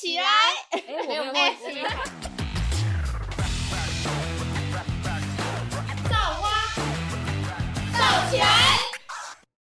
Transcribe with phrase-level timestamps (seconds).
[0.00, 0.22] 起来！
[0.70, 1.82] 哎，我没有忘记。
[6.08, 6.48] 造花，
[7.98, 8.46] 造起来！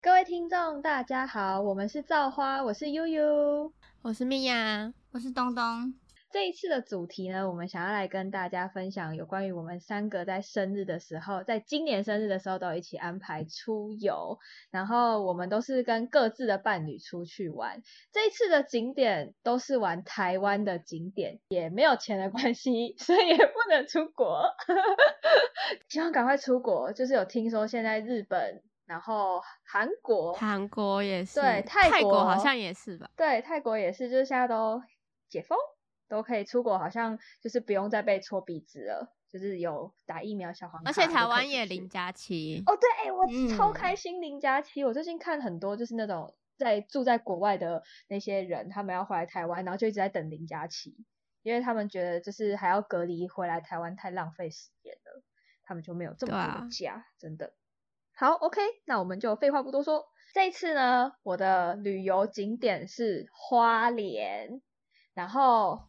[0.03, 3.73] 各位听众，大家好，我们是造花，我是悠悠，
[4.03, 5.95] 我是米娅，我是东东。
[6.37, 14.39] 这一次的主题呢，我们想要来跟大家分享有关于我们三个在生日的时候，在今年生日的时候都一起安排出游，
[14.71, 17.81] 然后我们都是跟各自的伴侣出去玩。
[18.13, 24.43] 这一次的景点都是玩台湾的景点，也没有钱的关系，所以也不能出国。
[25.89, 28.63] 希望赶快出国，就是有听说现在日本。
[28.85, 33.11] 然后韩国，韩国也是，对，泰国好像也是吧？
[33.17, 34.83] 对，泰国也是，就是现在都
[35.31, 35.57] 解封。
[36.09, 40.91] 都可以出国，好像就是不用再被戳鼻子了，就是有打疫苗小黄卡。
[40.91, 44.85] 而且台湾也零加七哦，对，哎，我超开心零加七。
[44.85, 50.97] 我最近看很多就是那种在住在国外的那些人，他们要回来台湾，然后就一直在等零加七，
[51.43, 55.23] 因为他们觉得就是还要隔离回来台湾太浪费时间了，
[55.65, 57.53] 他们就没有这么多的假，真的。
[58.15, 64.63] 好，OK，那我们就废话不多说，这一次呢，我的旅游景点是花莲。
[65.17, 65.81] 然后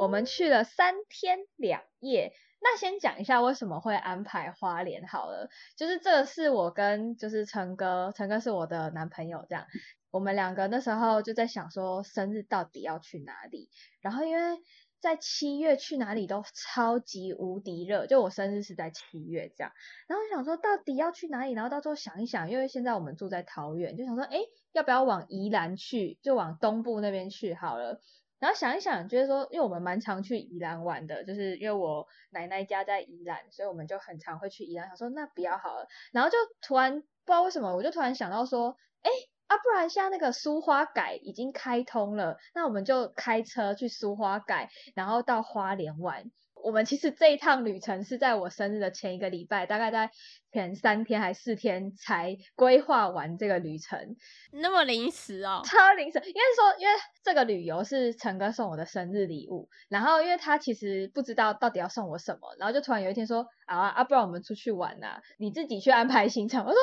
[0.00, 2.32] 我们去了三天两夜。
[2.60, 9.66] 那先讲一下为什么会安排花莲好了，就是这个是我跟就是陈哥，陈哥是我的男朋友，这样
[10.10, 13.70] 我们两个那时候就在想说生日到底要去哪里。
[14.00, 14.58] 然后因为
[15.00, 19.72] 在七月去哪里都超级无敌热，就我生日是在七月这样。
[20.08, 24.38] 然后想说到底要去哪里，然后到最后想一想，因为现在我们住在桃园，就想说哎
[24.72, 28.00] 要不要往宜兰去，就往东部那边去好了。
[28.42, 34.88] 然后想一想，就是说，因为我们蛮常去宜兰玩的，就是因为我奶奶家在宜兰，所以我们就很常会去宜兰。
[34.88, 39.10] 想说那比较好了，然后就突然不知道为什么，我就突然想到说，哎
[39.46, 46.24] 啊，不然像那个苏花改已经开通了，那我们就开车去苏花改，然后到花莲玩。
[46.62, 50.10] 我们其实这一趟旅程是在我生日的前一个礼拜，大概在
[50.52, 54.16] 前三天还四天才规划完这个旅程，
[54.52, 56.18] 那么临时哦，超临时。
[56.18, 56.92] 应该说，因为
[57.24, 66.64] 这个旅游是陈哥送我的生日礼物，然后因为他其实不知道到底要送我什么，然后就突然有一天说啊啊，不然我们出去玩呐，你自己去安排行程。
[66.64, 66.78] 我说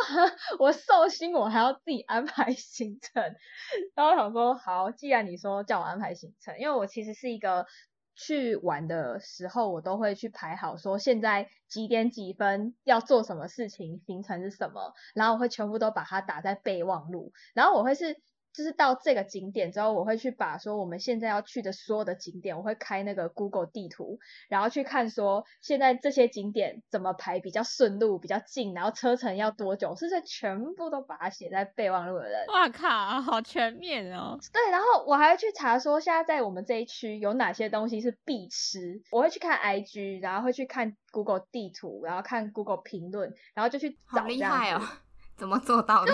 [0.59, 3.23] 我寿星，我还要自己安排行程。
[3.95, 7.65] 然后想说好，既然你说叫我安排行程，因为我其实是一个。
[8.19, 18.21] 去玩的时候，我都会去排好，说现在几点几分要做什么事情，行程是什么，然后我会全部都把它打在备忘录，然后我会是。
[18.53, 32.45] 就是到这个景点之后，我会去把说我们现在要去的所有的景点，我会开那个 Google 地图，然后去看说现在这些景点怎么排比较顺路、比较近，然后车程要多久，是是全部都把它写在备忘录的人。
[32.47, 34.37] 哇靠，好全面哦！
[34.53, 44.19] 对，然后我还会去查说现在在我们这一区有哪些东西是必吃，我会去看 IG，然后会去看 Google 地图，然后看 Google 评论，然后就去找。
[44.21, 44.81] 好厉害哦！
[45.37, 46.11] 怎么做到的？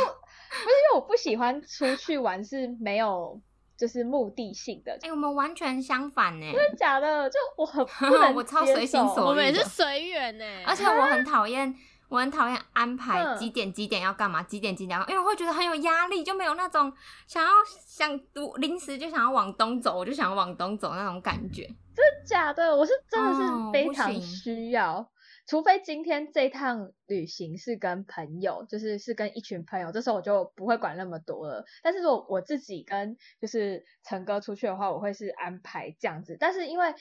[0.50, 3.40] 不是因为我不喜欢出去玩是没有
[3.78, 4.98] 就是目的性的。
[5.02, 6.46] 哎，我们完全相反呢。
[6.54, 7.30] 真的假的？
[7.30, 10.46] 就我很 不能我超随心所欲，我们也是随缘呢。
[10.66, 11.76] 而且我很讨厌，
[12.08, 16.92] 我很讨厌安排几点几点要干嘛，几点几点，因为我会觉得很有压力，就没有那种
[17.28, 17.50] 想要
[17.86, 18.20] 想
[18.58, 21.64] 临时就想要往东走，我就想要往东走那种感觉。
[21.96, 22.76] 真的假的？
[22.76, 23.42] 我是真的是
[23.74, 25.06] 非常需要。
[25.48, 31.64] 除非今天这趟旅行是跟朋友，就是是跟一群朋友，这时候我就不会管那么多了。
[31.84, 36.36] 但是如果我自己跟就是陈哥出去的话，我会是安排这样子。
[36.40, 36.94] 但是因为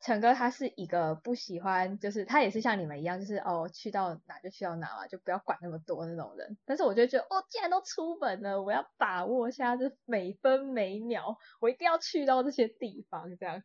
[0.00, 6.58] 陈哥他是一个不喜欢，就是他也是像你们一样，就是哦去到哪就去到哪嘛，就不要管那么多那种人。
[6.66, 13.62] 但是我就觉得，哦，既然都出门了，我要把握下这每分每秒，我一定要去到这些地方，这样。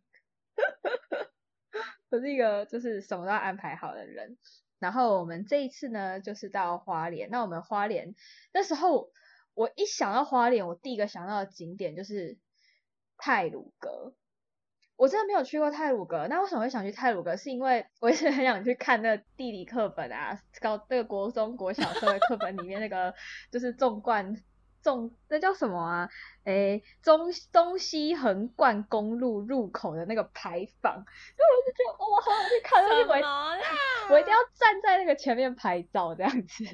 [2.09, 4.37] 我是一个就是什么都要安排好的人，
[4.79, 7.29] 然后我们这一次呢，就是到花莲。
[7.29, 8.15] 那我们花莲
[8.51, 9.11] 那时候，
[9.53, 12.37] 我一想到花莲，我第一个想到的景点就是
[13.17, 14.15] 泰鲁阁。
[14.95, 17.37] 我真的没有去过泰鲁阁，那为什么会想去泰鲁阁？
[17.37, 23.13] 是因为我一直很想去看那地理课本啊，高那个国中国小社会课本里面那个
[23.51, 24.35] 就是纵贯。
[24.81, 26.09] 中那叫什么啊？
[26.45, 36.65] 诶，中东西横贯公路入口的那个牌坊，所以我就觉得哇，好想去看，但是我我一定要站在那个前面拍照这样子，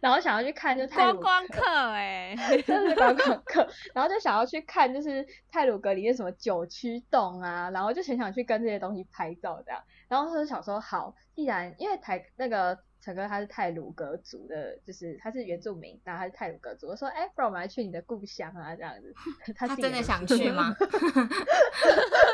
[0.00, 2.36] 然后想要去看就泰鲁观光客哎，
[2.66, 12.78] 真的是观光客，然后就想要去看就是泰鲁阁里面什么九曲洞啊，然后就很想去跟这些东西拍照这样，然后他就想说好，既然因为台那个。
[13.06, 16.88] 陈哥他是泰鲁格族的，就是他是原住民，然后他是泰鲁格族。
[16.88, 19.14] 我说，哎、不然我们来去你的故乡啊，这样子。
[19.54, 20.74] 他真的想去吗？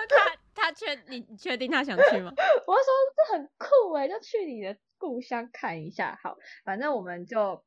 [0.09, 2.33] 他他确你你确定他想去吗？
[2.67, 6.19] 我就说这很酷哎，就去你的故乡看一下。
[6.23, 7.63] 好，反正我们就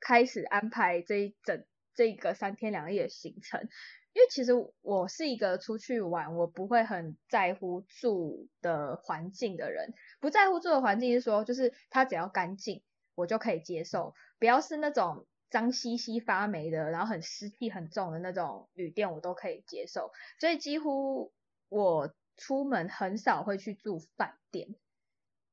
[0.00, 3.68] 开始安排这一整这个三天两夜的行程。
[4.14, 9.94] 因为其实我是一个出去玩，我不会很在乎住的环境的人。
[10.20, 12.82] 不在乎住的环境是说，就是它只要干净，
[13.14, 20.12] 我就可以接受，不要是那种脏兮兮发霉的，然后很湿气很重的那种旅店，我都可以接受。
[20.38, 21.32] 所以几乎
[21.68, 24.74] 我出门很少会去住饭店，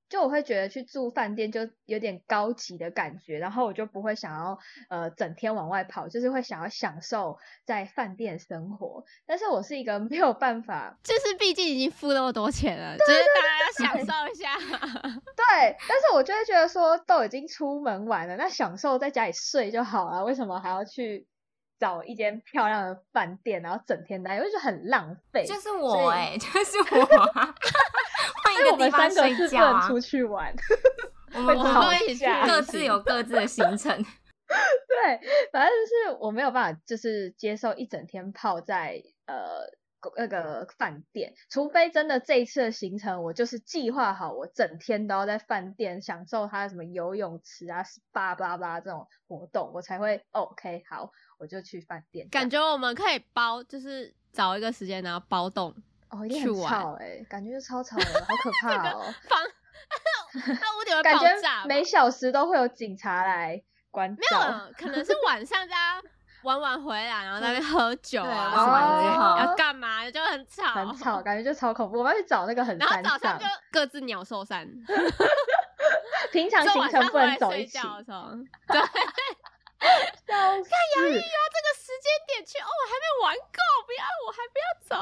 [0.09, 4.57] 就我会觉得去住饭店就有点高级的感觉，然后我就不会想要
[4.89, 9.03] 呃整天往外跑，就是会想要享受在饭店生活。
[9.27, 14.57] 但是我是一个 没有办法，就是毕竟已经付那么多钱了，就是大家要享受一下。
[15.37, 21.27] 对，但是我就会觉得说都已经出门玩了，那享受在家里睡就好了，为什么还要去？
[21.79, 25.45] 找一间漂亮的饭店，然后整天待，我就觉得很浪费。
[25.47, 27.01] 就是我哎、就是我、
[27.39, 27.55] 啊，
[28.59, 29.81] 换一因为我们三个是不能。
[29.87, 30.53] 出去玩，
[31.33, 31.57] 我们
[32.03, 33.91] 一起架各自有各自的行程。
[34.49, 35.19] 对，
[35.51, 39.61] 反正就是我没有办法，就是接受一整天泡在呃
[40.17, 52.27] 那个饭店，除非真的这一次的行程我就是计划好，我整天都要在饭店享受它什么游泳池啊、SPA 巴拉这种活动，我才会 OK 好，我就去饭店。
[52.29, 55.75] 感觉我们可以包，就是找一个时间，然后包栋
[56.09, 59.13] 哦，一定很吵哎、感觉就超吵的，好可 怕哦！
[59.27, 59.39] 房，
[60.59, 63.61] 那屋顶会感爆炸吧觉每小时都会有警察来
[63.91, 64.39] 关没有
[64.77, 66.01] 可能是晚上大家
[66.43, 71.97] 玩完回来，然后在那边喝酒对啊，什么的要干嘛就很吵，很 吵，感觉就超恐怖。
[71.99, 74.67] 我们要去找那个很然后山上早上就，各自鸟兽散，
[76.31, 77.77] 平常就行程不能走一起。
[77.77, 77.89] 睡
[79.79, 80.69] 觉的时候，对，笑死！
[80.99, 81.05] 这
[81.63, 84.93] 个时间点去哦，我还没玩够，不要，我还不要走。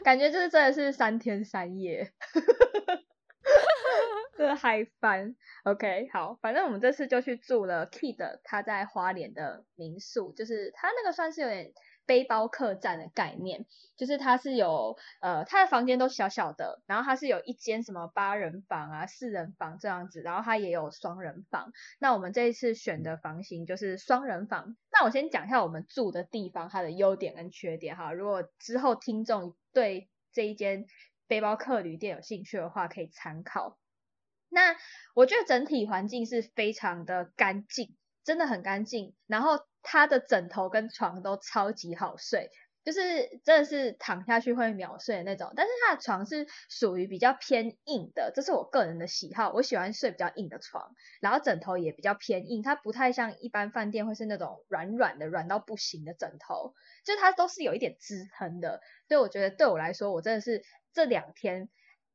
[0.04, 2.12] 感觉就是真的是三天三夜，
[4.36, 5.34] 真的嗨翻。
[5.64, 11.72] OK，好，反正我们这次就去住了 Kid 他在花莲的民宿，就是他那个算是有点
[12.10, 13.66] 背包客栈的概念，
[13.96, 21.72] 就是它是有呃它的房间都小小的，然后它是有一间什么八人房啊、四人房这样子，然后它也有双人房。
[22.00, 24.74] 那我们这一次选的房型就是双人房。
[24.90, 28.12] 那我先讲一下我们住的地方它的优点跟缺点哈。
[28.12, 30.86] 如果之后听众对这一间
[31.28, 33.78] 背包客旅店有兴趣的话，可以参考。
[34.48, 34.74] 那
[35.14, 39.14] 我觉得整体环境是非常的干净，真的很干净。
[39.28, 42.50] 然后它的枕头跟床都超级好睡，
[42.84, 45.52] 就是真的是躺下去会秒睡的那种。
[45.56, 56.74] 但是它的床是属于比较偏硬的，这是我个人的喜好，我喜欢睡比较硬的床，然后枕头也比较偏硬，它不太像一般饭店会是那种软软的、软到不行的枕头，
[57.04, 58.80] 就它都是有一点支撑的。
[59.08, 60.62] 所以我觉得对我来说，我真的是
[60.92, 61.68] 这两天。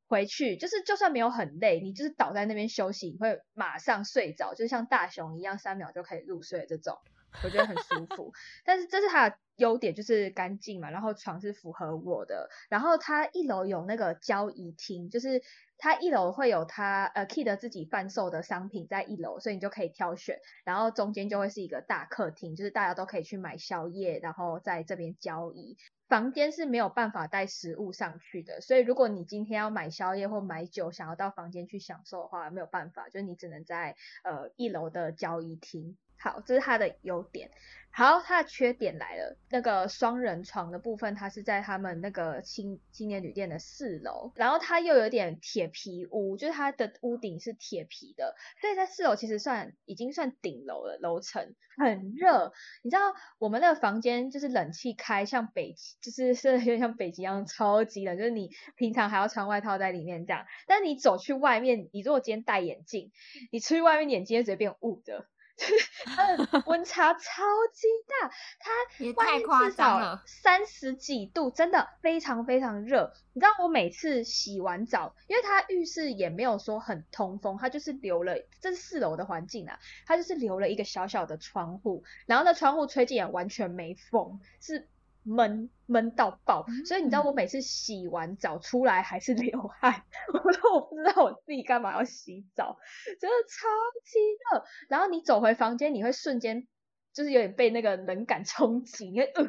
[0.08, 7.00] 回去就是，就算没有很累，你就是倒在那边休息，你会马上睡着，就像大熊一样，三秒就可以入睡这种，
[7.44, 8.34] 我觉得很舒服。
[8.64, 15.42] 但是这是它的优点，就是干净嘛，然后床是符合我的，然后它一楼有那个交易厅，就是
[15.78, 25.78] 它一楼会有它呃 Kid 自己贩售的商品在一楼，所以你就可以挑选，然后中间就会是一个大客厅，就是大家都可以去买宵夜，然后在这边交易。
[26.08, 35.98] 房间是没有办法带食物上去的，所以如果你今天要买宵夜或买酒，想要到房间去享受的话，没有办法，就是你只能在呃一楼的交易厅。
[36.18, 37.52] 好，这是它的优点。
[37.98, 52.52] 好，它的缺点来了，那个双人床的部分，它是在他们那个青青年旅店的四楼，然后它又有点铁皮屋，就是它的屋顶是铁皮的，所以在四楼其实算已经算顶楼了，楼层很热。
[52.82, 63.14] 你知道我们那个房间就是冷气开，像北，就是是有点像北极一样超级冷，就是你平常还要穿外套在里面这样，但你走去外面，你如果今天戴眼镜，
[63.54, 65.30] 你出去外面眼睛会直接变雾的。
[66.68, 67.44] 温差超
[67.74, 68.72] 级大，它
[69.04, 73.14] 也外面太夸至少张了三十几度，真的非常非常热。
[73.34, 84.88] 你知道我每次洗完澡，因为它浴室也没有说很通风，它就是留了，这是四楼的环境啊，它就是留了一个小小的窗户，然后那窗户吹进来完全没风，是
[85.26, 86.66] 闷闷到爆。
[86.86, 90.04] 所以你知道我每次洗完澡出来还是流汗，
[90.34, 92.78] 我说我不知道我自己干嘛要洗澡，
[93.20, 93.68] 真的超
[94.04, 94.20] 级
[94.52, 94.64] 热。
[94.88, 96.68] 然后你走回房间，你会瞬间
[97.14, 99.44] 就是有点被那个冷感冲击，因为呃，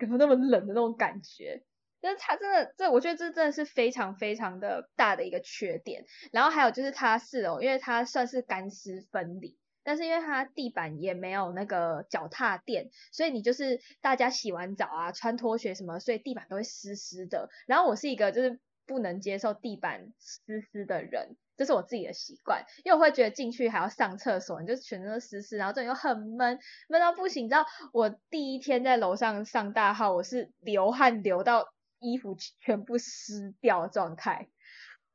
[0.00, 1.62] 怎么那么冷的那种感觉。
[2.00, 6.04] 就是它真的，这我觉得这真的是非常非常的大的一个缺点。
[6.30, 9.58] 然后还有就是它是哦，因为它算是干湿分离，
[9.88, 17.48] 但是因为它地板也没有那个脚踏垫，所以你就是大家洗完澡啊，穿拖鞋什么，所以地板都会湿湿的。
[17.66, 27.46] 然后我是一个就是不能接受地板湿湿的人，这是我自己的习惯，因为我会觉得进去还要上厕所，你就全身都湿湿，然后这里又很闷，闷到不行。
[27.46, 27.64] 你知道
[27.94, 31.72] 我第一天在楼上上大号，我是流汗流到。
[32.00, 34.46] 衣服全部湿掉状态，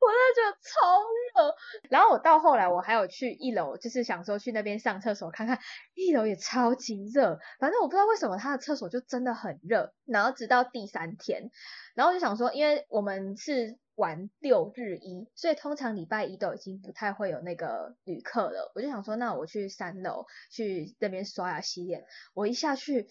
[0.04, 1.02] 我真的觉得超
[1.34, 1.54] 热。
[1.88, 5.58] 然后我到后来，我还有去一楼，就是想说去那边上厕所看看，
[5.94, 7.38] 一楼也超级热。
[7.58, 9.92] 反正我不知道为什么他的厕所就真的很热。
[10.04, 11.50] 然后直到第三天，
[11.94, 18.70] 然后就想说，因为我们是玩六日一，所以通常礼拜一都已经不太会有那个旅客了。
[18.74, 22.04] 我就想说，那我去三楼去那边刷牙洗脸。
[22.34, 23.08] 我一下去。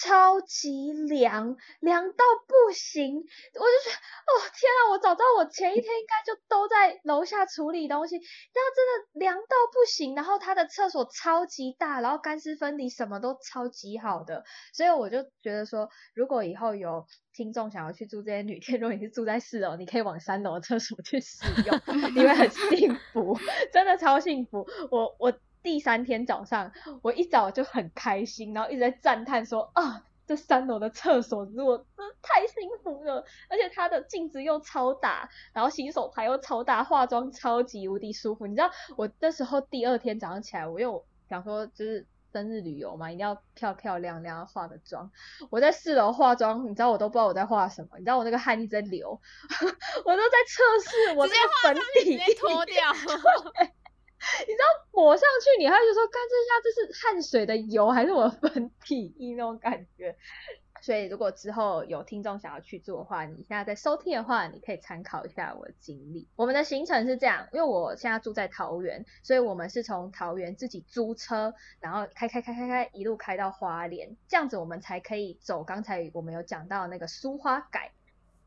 [0.00, 4.90] 超级凉，凉到不行，我就觉得，哦天啊！
[4.90, 10.14] 我早知道我前一天应该就都在楼下处理东西，然后真的凉到不行。
[10.14, 21.80] 然后他的厕所超级大，然后干湿分离，什么都超级好的，所以我就觉得说，如果以后有听众想要去住这些旅店，如果你是住在四楼，你可以往三楼的厕所去使用，
[22.16, 23.36] 你会很幸福，
[23.70, 24.66] 真的超幸福。
[24.90, 25.32] 我我。
[25.62, 38.46] 第三天早上，我一早就很开心，然后一直在赞叹说啊，这三楼的厕所如果真的太幸福了，而且它的镜子又超大，然后洗手台又超大，化妆超级无敌舒服。
[38.46, 45.10] 你知道我那时候第二天早上起来，我又想说就是生日旅游嘛，一定要漂漂亮亮化个妆。
[45.50, 49.10] 我在四楼化妆，你知道我都不知道我在化什么，你知道我那个汗一直在流，
[50.04, 52.74] 我都在测试我那个粉底直接脱掉。
[54.46, 60.16] 你知道抹上去，你还就说，干这下这是汗水的油还是我的粉底液那种感觉？
[60.80, 66.26] 所以如果之后有听众想要去做的话，你现在在收听的话，你可以参考一下我的经历。
[66.34, 75.62] 我们的行程是这样，因为我现在住在桃园，所以我们是从桃园自己租车，然后开开开开开一路开到花莲，这样子我们才可以走。
[75.62, 77.92] 刚才我们有讲到那个苏花改，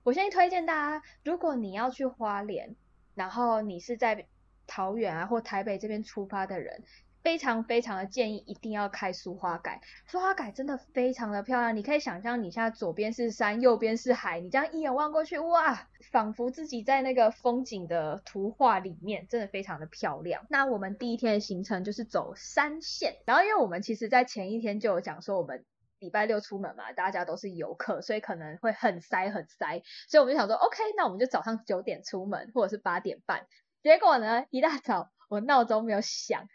[0.04, 2.76] 我先推荐大家，如果你要去花莲，
[3.14, 4.26] 然后你是在。
[4.68, 6.84] 桃园啊，或台北这边出发的人，
[7.24, 9.82] 非常非常的建议一定要开苏花改。
[10.06, 20.46] 苏花改真的非常的漂亮，你可以想象你现在左边是山，右边是海，你这样一眼望过去，哇，仿佛自己在那个风景的图画里面，真的非常的漂亮。
[20.50, 25.66] 那我们第一天的行程就是走山线，然后因为我们其实在前一天就有讲说，我们
[26.00, 33.48] 礼拜六出门嘛，大家都是游客，所以可能会很塞很塞，所以我们就想说，OK，那我们就早上九点出门，或者是八点半。
[33.86, 36.48] 结果呢，一大早我闹钟没有响，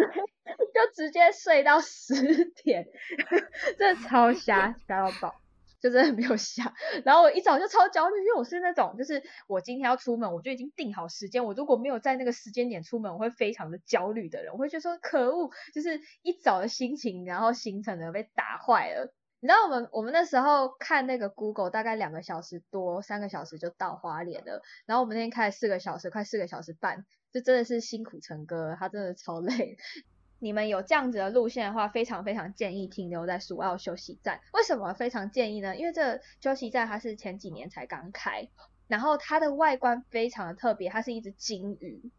[0.72, 2.14] 就直接睡到十
[2.62, 2.88] 点，
[3.76, 5.34] 真的超瞎，瞎到爆，
[5.78, 6.72] 就真的没有响。
[7.04, 19.12] 然后我一早就超焦虑，因为我是那种，就是我今天要出门，我就已经定好时间，我如果没有在那个时间点出门，我会非常的焦虑的人，我会觉得说可恶，就是一早的心情，然后行程呢被打坏了。
[19.44, 29.76] 你知道我们我们那时候看那个 Google 大概两个小时多三个小时就到花莲了，然后我们那天开了四个小时，快四个小时半，就真的是辛苦成哥，他真的超累。
[30.40, 34.40] 你们有这样子的路线的话，非常非常建议停留在苏澳休息站。
[34.54, 35.76] 为什么非常建议呢？
[35.76, 38.48] 因为这休息站它是前几年才刚开，
[38.88, 42.10] 然后它的外观非常的特别，它是一只金鱼。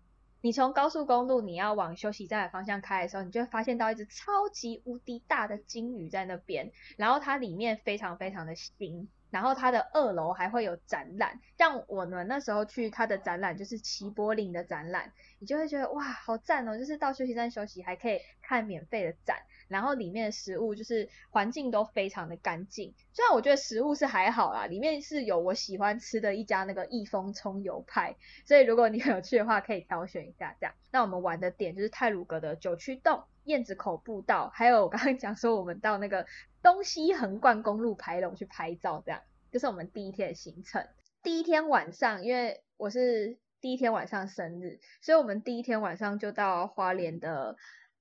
[0.45, 19.35] 你从高速公路你要往休息站的方向开的时候，你就会发现到一只超级无敌大的鲸鱼在那边，然后它里面非常非常的新，然后它的二楼还会有展览，像我们那时候去它的展览就是齐柏林的展览，你就会觉得哇好赞哦，就是到休息站休息还可以看免费的展。
[19.67, 28.15] 然后里面的食物就是环境都非常的干净，虽然我觉得食物是还好啦，里面是有我喜欢吃的一家那个益丰葱油派，
[28.45, 30.73] 所以如果你有去的话，可以挑选一下这样。
[30.91, 36.25] 那我们玩的点就是泰鲁阁的九曲洞、燕子口步道，还有我刚刚讲说我们到那个
[36.65, 40.88] 东西横贯公路牌楼去拍照，这样就是我们第一天的行程。
[41.22, 47.55] 第一天晚上，因为我是第一天晚上生日，所以我们第一天晚上就到花莲的。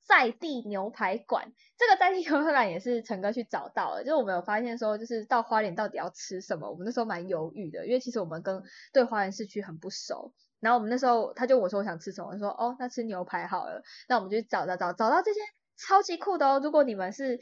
[0.06, 4.04] 在地牛排馆，这个在地牛排馆也是陈哥去找到的。
[4.04, 10.34] 就是我们有发现说，就是到花莲到底要吃什么，我们那时候蛮犹豫的，因为其实我们跟对花莲市区很不熟。
[10.60, 13.82] 然后我们那时候他就我说我想吃什么，我说哦那吃牛排好了。
[14.06, 15.40] 那我们就找找找找到这些
[15.78, 16.60] 超级酷的哦。
[16.62, 17.40] 如果你们是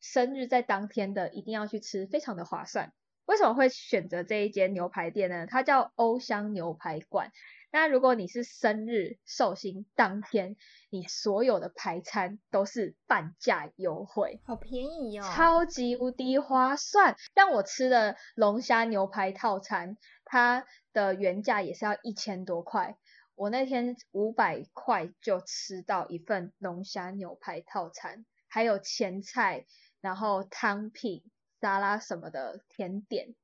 [0.00, 2.92] 生日在当天的，一定要去吃，非常的划算。
[3.26, 5.46] 为什么会选择这一间牛排店呢？
[5.46, 7.30] 它叫欧香牛排馆。
[7.72, 10.56] 那如果你是生日寿星当天，
[10.90, 17.14] 你所有的排餐都是半价优惠，好便宜哦，超级无敌划算。
[17.36, 22.96] 像我吃的龙虾牛排套餐，它的原价也是要一千多块，
[23.36, 29.66] 我那天五百块就吃到一份龙虾牛排套餐，还有前菜，
[30.00, 31.22] 然后汤品、
[31.60, 33.34] 沙拉什么的甜点，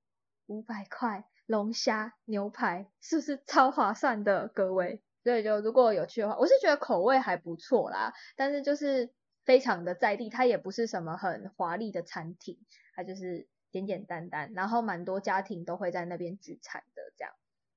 [0.46, 1.28] 五百块。
[1.46, 5.00] 龙虾牛排是不是超划算的，各位？
[5.22, 9.12] 所以就如果有去的话，我是觉得口味还不错啦，但是就是
[9.44, 12.58] 非常的在地，它也不是什么很华丽的餐厅，
[12.96, 17.32] 它就是简简单单，然后蛮多家庭都会在那边聚餐的这样，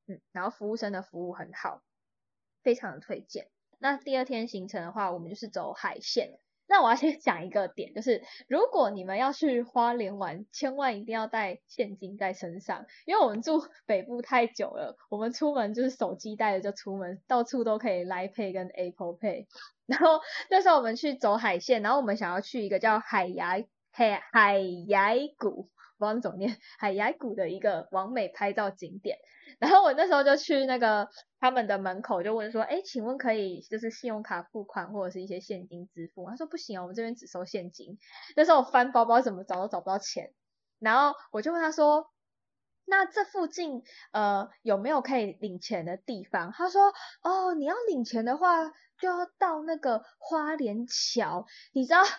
[0.08, 1.84] 嗯，然后服务生的服务很好，
[2.64, 3.50] 非常的推荐。
[3.78, 6.40] 那第二天行程的话，我们就是走海线。
[6.70, 19.48] 那我要先讲一个点，就是如果你们要去花莲玩，千万一定要带现金在身上，因为我们住北部太久了，我们出门就是手机带着就出门，到处都可以来 Pay 跟 Apple Pay。
[19.88, 23.58] 然后那时候我们去走海线，然后我们想要去一个叫海牙
[23.92, 25.70] 海海牙谷。
[25.98, 29.18] 不知道怎么念，海牙谷的一个完美拍照景点。
[29.60, 36.30] 然后我那时候就去那个他们的门口，就问说，哎，请问可以就是信用卡付款或者是一些现金支付？
[36.30, 37.98] 他说不行哦，我们这边只收现金。
[38.36, 40.34] 那时候我翻包包怎么找都找不到钱，
[40.80, 42.10] 然后我就问他说，
[42.86, 46.52] 那这附近呃有没有可以领钱的地方？
[46.54, 48.66] 他说，哦，你要领钱的话
[48.98, 52.02] 就要到那个花莲桥，你知道？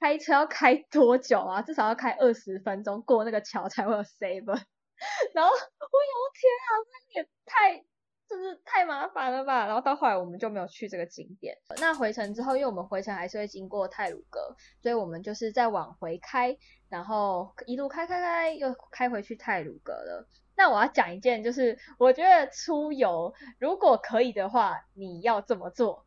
[0.00, 1.62] 开车要开多久啊？
[1.62, 4.60] 至少要开二十分钟过那个桥才会有 seven。
[5.34, 7.84] 然后我有天啊，那也太
[8.28, 9.66] 就是太麻烦了吧。
[9.66, 11.56] 然后到后来我们就没有去这个景点。
[11.78, 16.56] 那回程之后，因为我们回程还是会经过泰鲁阁，所以我们就是再往回开，
[16.88, 20.28] 然后一路开开开又开回去泰鲁阁了。
[20.56, 26.06] 那我要讲一件，就是我觉得出游如果可以的话，你要这么做。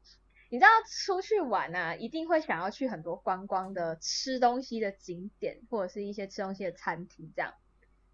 [0.50, 7.54] 你知道出去玩啊，一定会想要去很多观光的吃东西的景点，或者是一些吃东西的餐厅这样。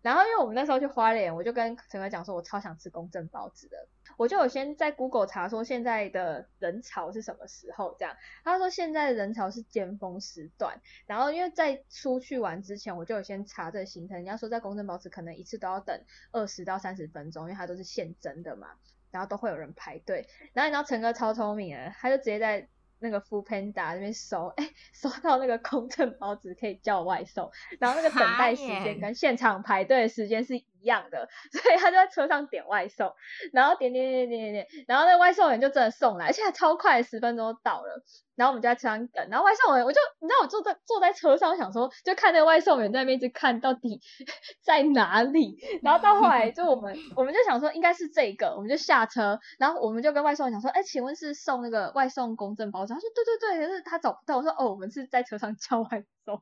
[0.04, 3.88] 然后因为我们那时候去花莲，我就跟陈哥讲说，我超想吃公正包子的。
[4.18, 8.16] 我就有先在 Google 查说现在的人潮是什么时候这样。
[8.44, 10.80] 他说现在的人潮是尖峰时段。
[11.08, 14.18] 然后因为在出去玩之前，我就有先查这行程。
[14.18, 16.00] 人家说在公正包子可能一次都要等
[16.32, 18.68] 二十到三十分钟，因为它都是现蒸的嘛。
[19.10, 22.68] 然后都会有人排队，然后你知道陈哥超聪明啊，他就直接在
[23.04, 33.14] 那个 Food Panda 那边搜，哎，搜到那个空乘包子可以叫外送，然后那个等待时间跟现场排队的时间是一一样的， 所以他就在车上点外送，
[33.54, 38.04] 然后点点点点点点，然后那外送员就真的送来，而且超快，十分钟到了。
[38.36, 44.02] 然后我们就在车上等，然后外送员我就你知道我坐在坐在车上我想说，就看那个外送员在那边一直看到底
[44.66, 53.00] 在哪里，然后到后来就我们我们就想说应该是这个，我们就下车，然后我们就跟外送员讲说，哎，请问是送那个外送公证包装？
[53.00, 54.38] 他说对对对，可是他找不到。
[54.38, 56.42] 我说哦，我们是在车上叫外送。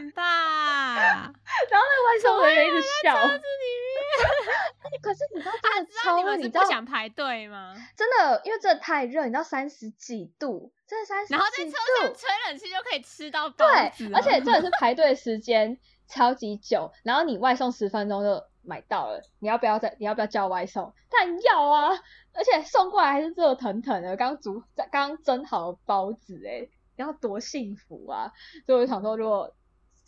[0.00, 0.94] 傻眼吧？
[1.70, 3.16] 然后那个外送人员一直笑。
[5.02, 7.74] 可是你知道真的超热，你知道想排队吗？
[7.96, 13.66] 真的，因为真的太热，你知道三十几度，真的三十几度，然后在车上吹冷气就可以吃到对，
[14.12, 19.94] 而且这也是 排队时间超级久，然后你外送十分钟就买到了，你要不要再？
[19.98, 20.92] 你要不要叫外送？
[21.08, 21.90] 但要啊，
[22.34, 28.32] 而且送过来还是热腾腾的，刚煮刚蒸好的包子，哎，然后多幸福啊！
[28.66, 29.54] 所以我就想说，如果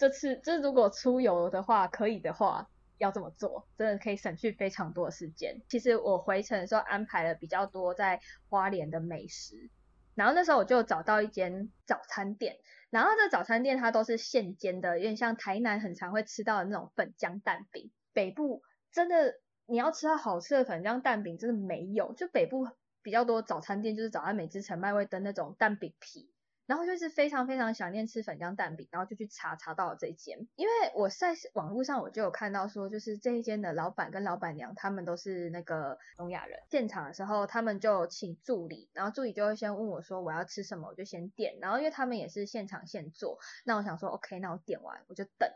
[0.02, 2.68] 这次就是如果出游的话，可以的话。
[2.98, 5.60] 要这么做，真的可以省去非常多的时间。
[5.68, 9.70] 其实我回程的时候安排了比较多在花莲的美食，
[10.14, 12.58] 然后那时候我就找到一间早餐店，
[12.90, 17.90] 然后这早餐店它都是现煎的，有点像台南很常会吃到的那种粉浆蛋饼。
[18.12, 18.62] 北部
[18.92, 19.34] 真的
[19.66, 22.12] 你要吃到好吃的粉浆蛋饼，真的没有。
[22.12, 22.68] 就北部
[23.02, 26.31] 比较多早餐店，就是早安美之城、麦味登那种蛋饼皮。
[26.72, 36.58] 然后就是非常非常想念吃粉浆蛋饼，然后就去查查到了这一间，因为我在网络上我就有看到说，就是这一间的老板跟老板娘他们都是那个聋哑人。
[36.70, 41.58] 现场的时候他们就请助理，然后助理就会先问我说我要吃什么，我就先点。
[41.60, 45.50] 然后因为他们也是现场现做，那我想说 OK，那我点完我就等。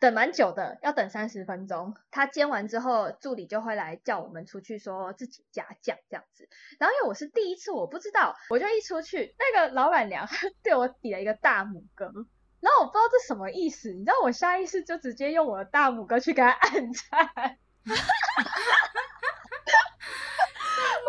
[0.00, 1.94] 等蛮久的，要等三十分钟。
[2.10, 6.48] 他煎完之后，助理就会来叫我们出去，说自己加酱这样子。
[6.78, 10.28] 然后因为我是第一次，我不知道，我就一出去，那个老板娘
[10.62, 12.12] 对我比了一个大拇哥，
[12.60, 17.94] 然后我不知道这什么意思，你知道我下意识就直接用我的大拇哥去给他按赞， 我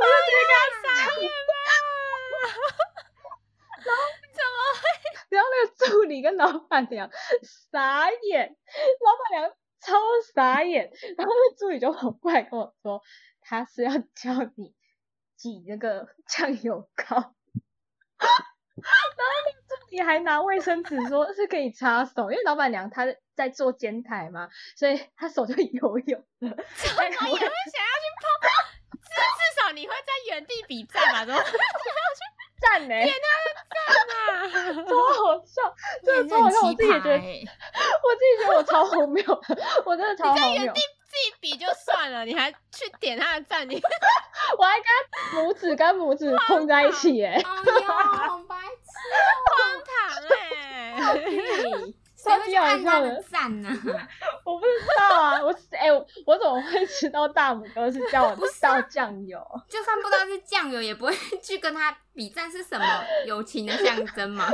[0.06, 0.88] 就直接给他撒
[1.20, 1.32] 眼了。
[3.86, 4.02] 然后
[4.34, 4.82] 怎么会？
[5.30, 7.10] 然后那个助理跟老板娘
[7.72, 8.56] 傻眼，
[9.04, 9.94] 老板娘超
[10.34, 13.02] 傻眼，然后那助理就跑过来跟我说，
[13.42, 14.74] 他是要教你
[15.36, 17.34] 挤那个酱油膏， 然后
[18.78, 28.50] 那助理还拿卫生纸说是可以擦手，因为老板娘她在做煎台嘛，所以她手就油油的， 我也会想要去碰，
[29.02, 31.26] 至至少你会在原地比赞吧？
[31.26, 31.42] 怎么
[32.60, 33.06] 赞呢、啊？
[34.88, 35.62] 超好笑，
[36.04, 37.16] 真的超好笑，我自己也觉得，
[38.04, 39.24] 我自己觉得我超荒谬，
[39.86, 40.82] 我真的超荒谬原地。
[41.08, 43.82] 自己比就算了，你还去点他的赞，你
[44.58, 48.92] 我还跟他拇指跟拇指碰在一起耶，哎呦，好白痴
[49.48, 49.96] 荒唐
[50.28, 51.00] 哎、哦！
[52.26, 53.70] 谁会去按他的赞呢？
[54.44, 59.40] 我不知道啊，我哎、我我怎么会知道大拇哥是叫我倒酱油？
[59.70, 62.86] 就算不知道是酱油，也不会 去跟他比赞是什么
[63.26, 64.52] 友情的象征吗？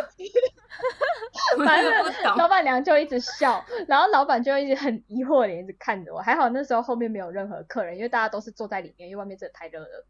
[1.58, 2.36] 我反正不懂。
[2.38, 6.20] 老板娘就一直笑，然后老板就一直很疑惑的脸一直看着我。
[6.20, 10.06] 还好那时候后面没有任何客人，因为大家都是坐在里面，因为外面真的太热了。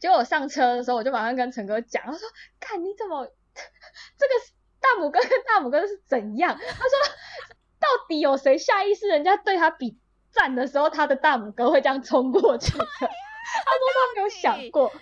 [0.00, 2.20] 结果我上车的时候，我就马上跟陈哥讲，他说
[2.60, 3.26] ：“看你怎么
[4.18, 4.32] 这个
[4.80, 7.14] 大拇哥跟大拇哥是怎样？”他说
[7.78, 9.98] ：“到底有谁下意识人家对他比
[10.30, 14.92] 赞的时候，他的大拇哥会这样冲过去的？”他说他没有想过，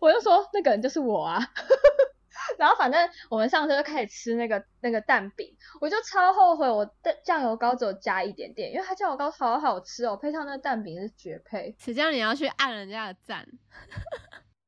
[0.00, 1.40] 我就说那个人就是我啊。
[2.56, 11.74] 然后反正我们上车就开始吃那个那个蛋饼，我就超后悔我的酱油膏只有加一点点，因为它酱油膏好好吃哦，配上那个蛋饼是绝配。
[11.78, 13.46] 谁叫你要去按人家的赞？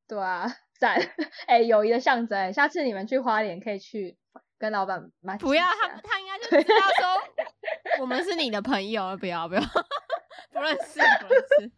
[0.07, 0.47] 对啊，
[0.79, 0.95] 赞！
[1.47, 2.51] 哎、友谊的象征欸。
[2.53, 4.17] 下次你们去花莲可以去
[4.61, 5.35] 跟老板买。
[5.37, 9.61] 不要，他他应该就知道说我们是你的朋友，不要不要，
[10.51, 11.71] 不认识不认识。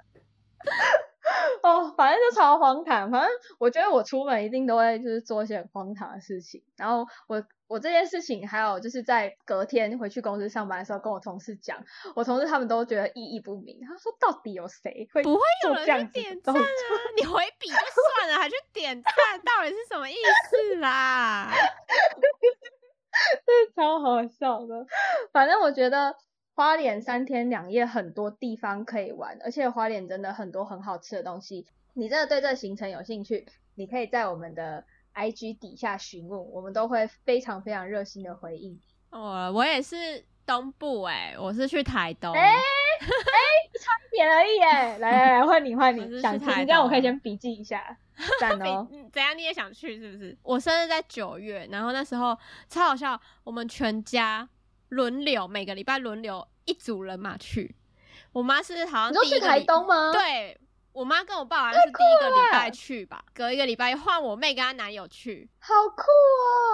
[1.63, 3.09] 哦，反正就超荒唐。
[3.09, 6.61] 反正我觉得我出门一定都会就是做一些很荒唐的事情。
[6.75, 7.41] 然后我
[7.73, 11.83] 我这件事情还有就是在隔天回去公司上班的时候跟我同事讲，
[12.15, 13.79] 我同事他们都觉得意义不明。
[13.81, 16.61] 他说到底有谁会不会有人去点赞啊？？
[17.17, 19.11] 你回笔就算了，还去点赞，
[19.43, 21.51] 到底是什么意思啦？
[23.75, 24.85] 超好笑的。
[25.31, 26.15] 反正我觉得
[26.53, 31.65] 花莲三天两夜很多地方可以玩，而且花莲真的很多很好吃的东西。
[31.95, 38.79] 你真的对这行程有兴趣，你可以在我们的 IG 底下询问，我们都会非常非常热心的回应。
[39.11, 42.33] 我我也是东部哎、我是去台东。
[42.33, 42.55] 哎
[43.79, 44.97] 差一点而已耶！
[44.99, 47.97] 来来来，换你换你，想听这样我可以先笔记一下，
[48.39, 48.87] 赞哦。
[48.91, 50.37] 嗯怎样你也想去是不是？
[50.43, 52.37] 我生日在九月，然后那时候
[52.69, 54.47] 超好笑，我们全家
[54.89, 57.75] 轮流每个礼拜轮流一组人马去。
[58.31, 60.57] 我妈是好像你说去台第一个礼东吗？，对
[60.93, 66.03] 我妈跟我爸好像是第一个礼拜去吧，隔一个礼拜换我妹跟她男友去，好酷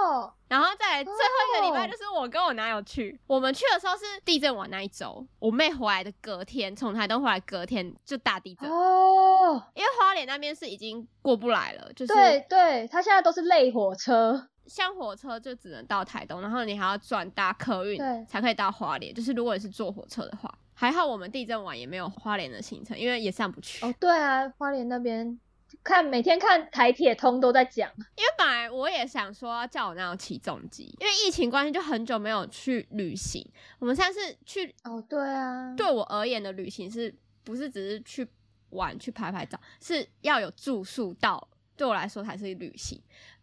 [0.06, 0.32] 哦！
[0.46, 3.18] 然后再来最后一个礼拜哦就是我跟我男友去。
[3.26, 19.14] 我们去的时候是地震完那一周，我妹回来的隔天，从台东回来隔天就大地震，哦，因为花莲那边是已经过不来了，就是对对，他现在都是累火车，像火车就只能到台东，然后你还要转搭客运才可以到花莲。
[19.14, 23.84] 就是如果你是坐火车的话，还好我们地震完也没有花莲的行程，因为也上不去。
[23.84, 25.38] 哦，对啊，花莲那边
[25.84, 33.46] 看每天看台铁通都在讲，因为本来我也想说要叫我男友起重机，因为疫情关系就很久没有去旅行。
[33.78, 37.14] 我们上次去哦，对啊，对我而言的旅行是
[37.44, 38.26] 不是只是去
[38.70, 42.98] 玩去拍拍照，是要有住宿到，对我来说才是旅行。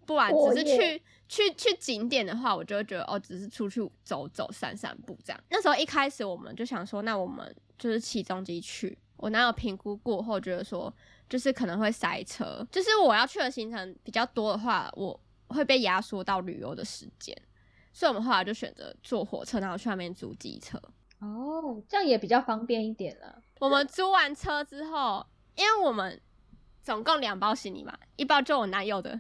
[0.08, 5.44] 不然只是去去去景点的话，我就会觉得哦，只是出去走走散散步这样。
[5.50, 8.98] 那时候一开始我们就想说，那我们就是起重机去。
[9.18, 10.92] 我男友评估过后觉得说，
[11.28, 17.36] 就是可能会塞车，就是我要去的行程比较多的话，我会被压缩到旅游的时间。
[17.92, 20.80] 所以我们后来就选择坐火车，然后去那边租机车。
[21.20, 23.42] 哦，这样也比较方便一点了。
[23.60, 26.22] 我们租完车之后，因为我们
[26.84, 29.20] 总共两包行李嘛，一包就我男友的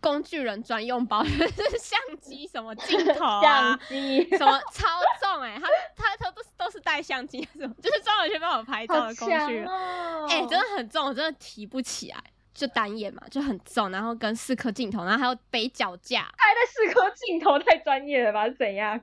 [0.00, 1.30] 工具人专用包， 就
[1.70, 10.26] 是相机、什么镜头啊相，机，什么超重哎、他他他都是都是带相机，什么就是专门去帮我拍照的工具人，哦！
[10.28, 12.16] 哎、真的很重，我真的提不起来。
[12.52, 16.22] 就单眼嘛，就很重，然后跟四颗镜头，然后还有背脚架。
[16.36, 18.44] 拍在四颗镜头太专业了吧？
[18.48, 19.00] 是怎样？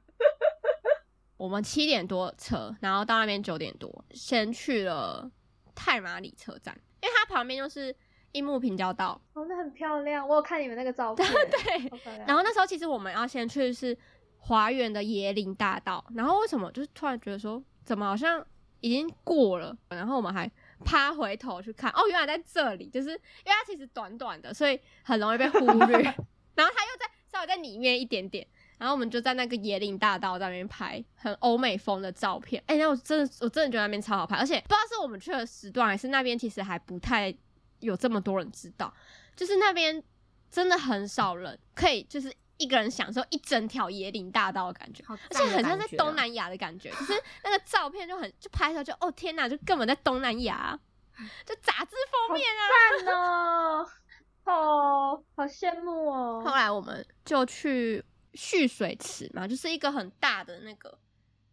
[1.38, 5.32] 我们七点多车，然后到那边九点多，先去了
[5.74, 7.96] 太马里车站，因为它旁边就是
[8.34, 9.20] 樱木平交道。
[9.34, 11.92] 哦，那很漂亮，我有看你们那个照 片，对。
[12.26, 13.98] 然后那时候其实我们要先去的是
[14.40, 18.46] 华园的椰林大道，然后为什么就是突然觉得说，怎么好像
[18.80, 20.50] 已经过了，然后我们还
[20.86, 25.98] 趴回头去看，哦，原来在这里，就是因为它其实短短的，所以很容易被忽略。
[26.56, 28.48] 然后它又在稍微在里面一点点，
[28.80, 32.64] 然后我们就在那个椰林大道在那边拍很欧美风的照片。
[32.66, 37.32] 哎、那我真的我真的觉得那边超好拍，而且不知道是我们去的时段，还是那边其实还不太
[37.80, 38.94] 有这么多人知道，
[39.36, 40.04] 就是那边
[40.50, 45.04] 真的很少人可以就是一个人享受一整条椰林大道的感觉。
[45.06, 50.80] 好而且很像在东南亚的感觉，就是那个照片就很就拍出来就哦天哪，就根本在东南亚，
[51.46, 52.62] 就杂志封面啊。
[53.06, 53.90] 赞哦，
[54.46, 56.44] 哦，好羡慕哦。
[56.46, 60.98] 后来我们就去蓄水池嘛，就是一个很大的那个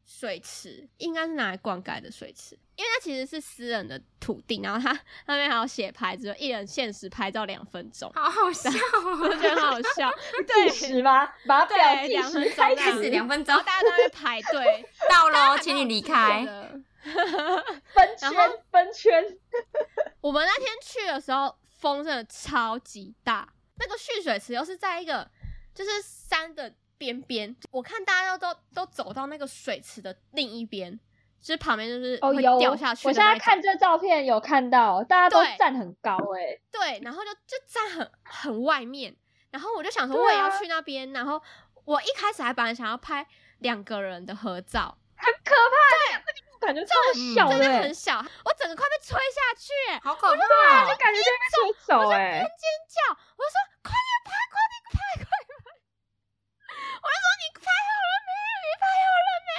[0.05, 4.93] 水池，应该是拿来灌溉的水池，因为它其实是私人的土地，然后它
[5.27, 8.71] 那边还有写牌子，一人限时拍照两分钟，好好笑
[9.05, 10.11] 我哦，觉得很好笑。
[10.47, 11.27] 计对，时吗？
[11.47, 16.45] 把它对表计两分时开开始始，两分钟大家都在排队， 到喽，请你离开。
[17.05, 19.39] 分然后圈分圈。
[20.21, 23.47] 我们那天去的时候，风真的超级大，
[23.79, 25.31] 那个蓄水池又是在一个
[25.75, 30.99] 就是山的边边，我看大家都都都走到那个水池的另一边，
[31.41, 39.17] 就是旁边就是哦，会有掉下去我现在看这照片有看到，大家都站很高哎、对，然后就就站很很外面，
[39.51, 41.41] 然后我就想说我也要啊去那边，然后
[41.85, 43.27] 我一开始还本来想要拍
[43.59, 46.21] 两个人的合照，很可怕。
[46.21, 50.97] 对，感觉超嗯小的、真的欸，很小，我整个快被吹下去、欸好可怕就哦！
[50.97, 53.13] 感觉就被吹走哎、尖叫！
[53.13, 55.69] 我就说快点拍，快点拍，快点拍！
[57.05, 58.33] 我就说你拍好了没？
[58.65, 59.53] 你拍好了没？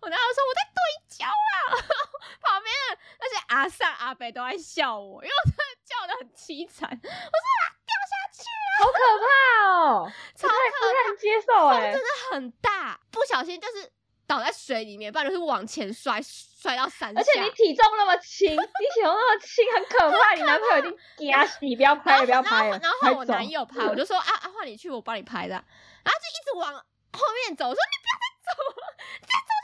[0.00, 1.76] 我男友说我在对焦啦，
[2.40, 9.26] 旁边的那些阿上阿北都在笑我，因为我真的叫的很凄惨，我说啊掉下去了，好可怕
[9.68, 13.92] 哦，超可怕不能接受哎、风真的很大，不小心就是
[14.26, 17.20] 倒在水里面，不然就是往前摔，摔到山下。
[17.20, 20.34] 而且你体重那么轻，你体重那么轻，很可怕。
[20.34, 25.54] 你男朋友一定压死你，不要拍了，不要拍了，然后我男友拍，我就说啊啊，换你去，我帮你拍的。
[25.54, 25.64] 然
[26.06, 29.59] 后就一直往后面走，我说你不要再走了，再走。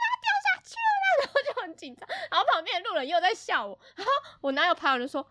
[1.24, 3.78] 然后就很紧张，然后旁边的路人又在笑我。
[3.94, 5.26] 然后我男友拍完就说。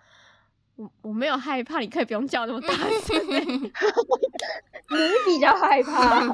[0.78, 3.40] 我我没有害怕，你可以不用叫那么大声、欸。
[3.48, 3.72] 你
[5.26, 6.34] 比较害怕， 我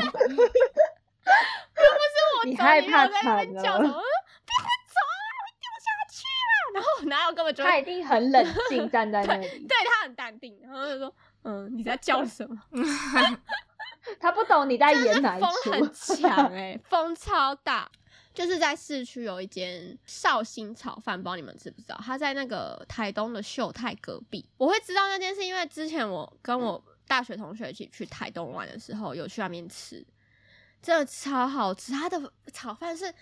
[2.46, 3.88] 你害怕在那边叫什么？
[3.88, 6.74] 了我说不要走啊，会掉下去啊！
[6.74, 11.14] 然后我男友根本就他一定很冷静站在那里，对他很淡定，然后就说
[11.46, 12.60] ：“嗯，你在叫什么？”
[14.20, 15.72] 他不懂你在演哪一风出。
[15.72, 17.88] 很强哎、风超大。
[18.34, 22.00] 就是在市区有一间绍兴炒饭，不知道你们知不知道？
[22.04, 24.48] 它在那个台东的秀泰隔壁。
[24.58, 30.06] 我会知道那件事，因为之前我跟我大学同学一起去台东玩的时候，有去那边吃，
[30.82, 31.92] 真的超好吃。
[31.92, 33.14] 它的炒饭是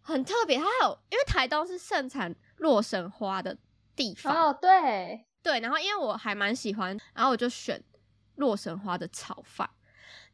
[0.00, 3.56] 很特别，它还有因为台东是盛产洛神花的
[3.96, 7.82] 地方，哦，对，对，然后因为我还蛮喜欢，然后我就选
[8.36, 9.68] 洛神花的炒饭，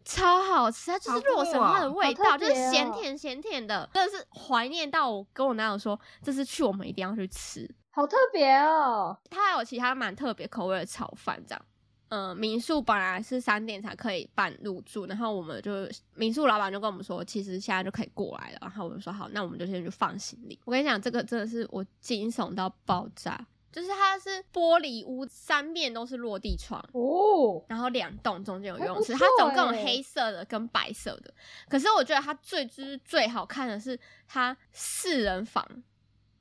[0.04, 7.68] 超好吃，它就是洛神花的哦味道，就是咸甜咸甜的，真的是怀念到我跟我男友说，这次去我们一定要去吃。
[7.90, 9.16] 好特别哦。
[9.30, 11.62] 它还有其他蛮特别口味的炒饭，这样。
[12.08, 18.58] 嗯，民宿本来是三点才可以办入住，然后我们就民宿老板就跟我们说，其实现在就可以过来了。
[18.60, 20.58] 然后我们说好，那我们就先去放行李。
[20.66, 31.32] 我跟你讲，这个真的是我惊悚到爆炸，就是它是玻璃屋，三面都是落地窗，哦，然后两栋中间有游泳池，它总共有欸黑色的跟白色的。
[31.68, 35.66] 可是我觉得它最就是最好看的是它四人房，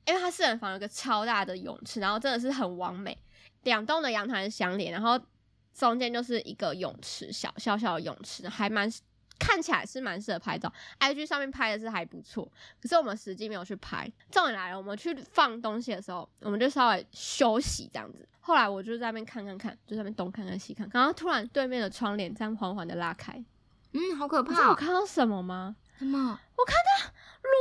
[0.04, 3.16] 因为它四人房有个超大的泳池，然后真的是很完美，
[3.62, 5.18] 两栋的阳台相连，然后
[5.72, 8.92] 中间就是一个泳池，小小小的泳池，还蛮
[9.42, 10.72] 看起来是蛮适合拍照。
[11.00, 12.48] IG 上面拍的是还不错，
[12.80, 14.10] 可是我们实际没有去拍。
[14.30, 18.28] 重点来了，我们去放东西的时候，我们就稍微休息这样子。
[18.40, 23.32] 后来我就在那边看看看，就在那边东看看西看，然后突然对面的窗帘这样缓缓的拉开，
[23.92, 24.74] 嗯，好可怕你知道我！
[24.74, 25.74] 看到什么吗？
[25.98, 26.38] 什么？
[26.56, 27.12] 我看到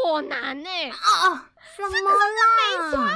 [0.03, 2.91] 裸男呢、哦哦，什么啦？
[2.91, 3.11] 穿哦，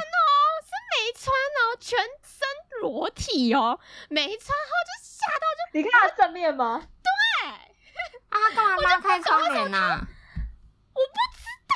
[0.63, 6.83] 是没穿哦，全身裸体哦，没穿后就吓到就你看他正面吗？
[8.39, 9.99] 他干嘛拉开窗帘呐？
[10.93, 11.75] 我不知道，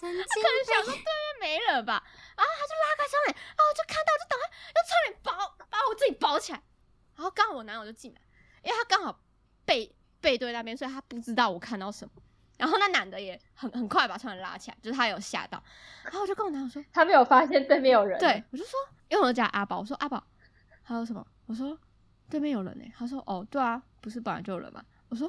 [0.00, 0.92] 神经可能想说！
[0.92, 1.04] 对面
[1.40, 2.02] 没了吧，
[2.36, 6.62] 然后他就拉开窗帘，然后我就看到就赶快用窗帘包把我自己包起来，
[7.16, 8.20] 然后刚好我男友就进来，
[8.62, 9.20] 因为他刚好
[9.64, 12.12] 背背对那边，所以他不知道我看到什么。
[12.56, 15.60] 然后那男的也很很快把窗帘拉起来，就是他有吓到，
[16.04, 18.16] 然后我就跟我男友说，他没有发现对面有人。
[18.20, 18.78] 对，我就说，
[19.08, 20.24] 因为我叫阿宝，我说阿宝，
[20.84, 21.26] 还有什么？
[21.46, 21.76] 我说
[22.30, 24.84] 对面有人呢、他说哦，对啊，不是本来就有人吗？
[25.08, 25.28] 我说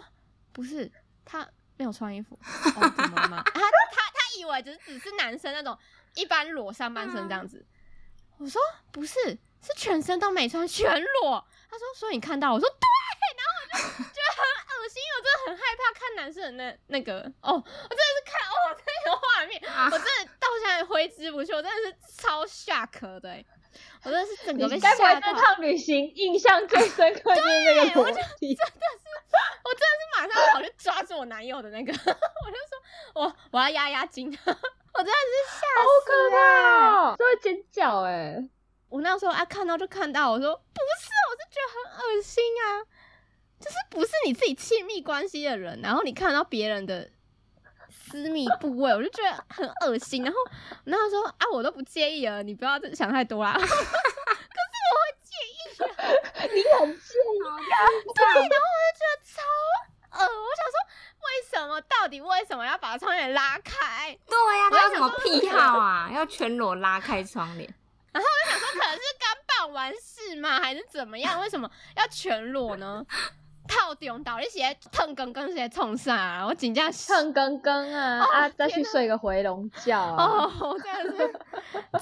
[0.55, 0.89] 不是，
[1.25, 2.39] 他没有穿衣服。
[2.41, 3.43] 哦，怎么了吗？
[3.53, 5.77] 他他他以为只是只是男生那种
[6.15, 7.65] 一般裸上半身这样子。
[8.37, 9.13] 我说不是，
[9.61, 10.89] 是全身都没穿，全
[11.21, 11.45] 裸。
[11.69, 12.53] 他说所以你看到？
[12.53, 12.87] 我说对，
[13.35, 14.43] 然后我就觉得很
[14.79, 23.45] 恶心，我真的很害怕看男生的那那个哦，我真的是看哦那个画面，啊我真的到现在挥之不去，我真的是超下壳的欸，
[24.03, 25.33] 我真的是整个被你该不会吓到。
[25.33, 28.55] 这趟旅行印象最深刻就是这个裸我就体？
[29.63, 32.13] 我真的是马上跑去抓住我男友的那个， 我就说
[33.15, 38.37] 我我要压压惊， 我真的是吓好死可欸怕哦，这会尖叫哎！
[38.89, 42.85] 我那时候啊看到就看到，我说不是，我是觉得很恶心啊，
[43.59, 47.09] 就是不是你自己亲密关系的人，然后你看到别人的
[48.09, 50.23] 私密部位，我就觉得很恶心。
[50.23, 50.49] 然后我
[50.85, 53.53] 那时候说啊，我都不介意了，你不要想太多啦。
[53.57, 53.69] 可是
[54.91, 57.39] 我会介意、啊 你很介意
[58.15, 59.41] 对，然后我就觉得超
[60.11, 60.77] 恶，我想说
[61.19, 64.17] 为什么到底为什么要把窗帘拉开？
[64.27, 66.09] 对呀、他有什么癖好啊？
[66.13, 67.73] 要全裸拉开窗帘？
[68.13, 71.41] 然后我就想说可能是刚办完事嘛，还是怎么样？
[71.41, 73.03] 为什么要全裸呢？
[73.67, 76.45] 套中到底是在腾更更是在冲啥、啊？
[76.45, 78.49] 我紧张蹭更更啊哦啊！
[78.49, 80.23] 再去睡个回笼觉啊！
[80.23, 81.33] 哦，我真的是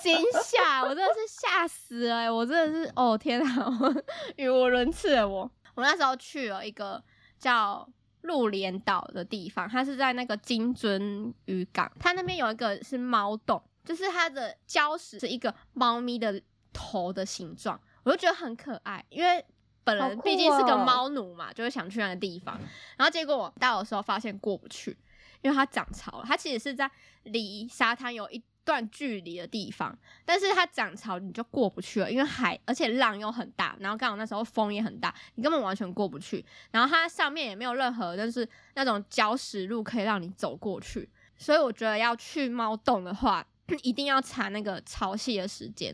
[0.01, 4.03] 惊吓，我真的是吓死了欸、我真的是哦天啊，我
[4.35, 5.49] 语无伦次了我。
[5.75, 7.03] 我那时候去了一个
[7.39, 7.87] 叫
[8.21, 19.45] 鹿连岛的地方，它是在那个金樽渔港，它那边有一个是猫洞，就是它的礁石是一个猫咪的头的形状，我就觉得很可爱，因为。
[19.83, 22.59] 本人毕竟是个哦猫奴嘛，就会想去那个地方。
[22.97, 24.97] 然后结果我到的时候发现过不去，
[25.41, 26.25] 因为它涨潮了。
[26.27, 26.89] 它其实是在
[27.23, 36.45] 离沙滩有一段距离的地方，但是它涨潮你就过不去了，因为海而且浪又很大，然后刚好那时候风也很大，你根本完全过不去。
[36.71, 43.45] 然后它上面也没有任何就是那种礁石路可以让你走过去，所以我觉得要去猫洞的话，
[43.83, 45.93] 一定要查那个潮汐的时间，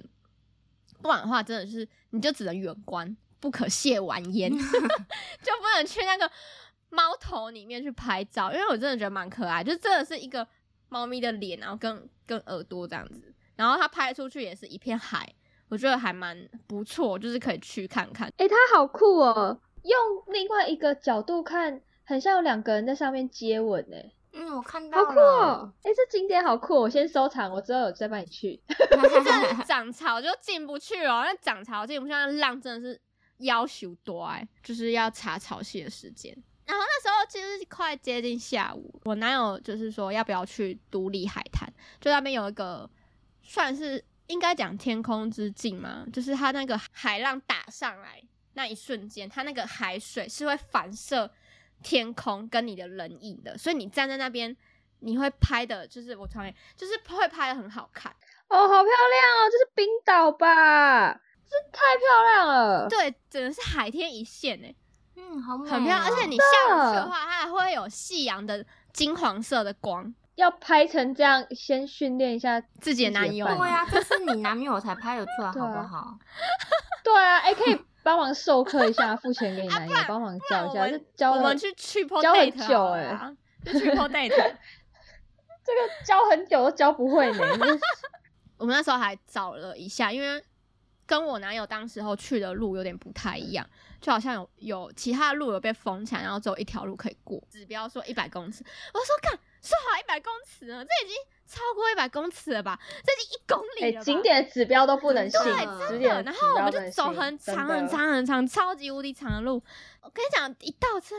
[1.02, 6.30] 不然的话真的是你就只能远观，不可亵玩焉， 就不能去那个
[6.89, 10.47] 猫头里面去拍照，因为我真的觉得蛮可爱，就真的是一个
[10.89, 15.28] 猫咪的脸，然后跟跟耳朵这样子，然后它拍出去也是一片海，
[15.69, 18.32] 我觉得还蛮不错，就是可以去看看。
[18.38, 19.60] 哎、它好酷哦！
[19.84, 19.97] 用
[20.28, 23.95] 另外一个角度看，很像有两个人在上面接吻呢，
[24.34, 25.73] 嗯，我看到好，酷哦！
[25.84, 28.62] 哎、这景点好酷哦，我先收藏，我之后有再帮你去。
[28.67, 32.99] 这涨潮就进不去哦，那涨潮进不去，那浪真的是
[33.39, 36.32] 要求多哎，就是要查潮汐的时间。
[36.65, 41.67] 然后那时候其实快接近下午，我男友就是说要不要去独立海滩，
[41.99, 42.89] 就那边有一个
[43.41, 48.23] 算是应该讲天空之镜嘛，就是它那个海浪打上来
[48.54, 51.30] 那一瞬间，它那个海水是会反射
[51.84, 54.56] 天空跟你的人影的，所以你站在那边。
[55.02, 58.13] 你会拍的，就是我传给，就是会拍的很好看，
[58.49, 59.49] 哦，好漂亮哦！
[59.49, 61.21] 这是冰岛吧？
[61.49, 62.88] 这太漂亮了。
[62.88, 64.73] 对，真的是海天一线哎，
[65.15, 66.05] 嗯，好美、哦，很漂亮。
[66.05, 70.13] 而且你下午去的话，它还会有夕阳的金黄色的光。
[70.35, 76.17] 要拍成这样，先训练一下自己的男友伴对啊，这是你男友才拍得出来， 好不好？
[77.03, 80.99] 对啊，哎、可以帮忙授课一下，付钱给你男友，帮忙教一下。
[81.15, 83.35] 教我们去 triple 教很 date 久好了欸啦，
[83.65, 84.55] 去 triple date。
[85.65, 87.39] 这个教很久都教不会呢。
[88.57, 90.41] 我们那时候还找了一下，因为
[91.09, 93.67] 跟我男友当时候去的路有点不太一样，
[93.99, 98.63] 就好像有有其他的路有被封起来，然后只有一条路可以过，指标说一百公尺。
[98.93, 101.17] 我说干，说好一百公尺呢，这已经
[101.47, 102.79] 超过一百公尺了吧？
[103.03, 104.03] 这已经一公哎、里？
[104.03, 109.55] 景点的指标都不能信，对真的，然后我们就走很长很长很长，超级无敌长的路。
[110.03, 111.15] 我跟你讲，一到这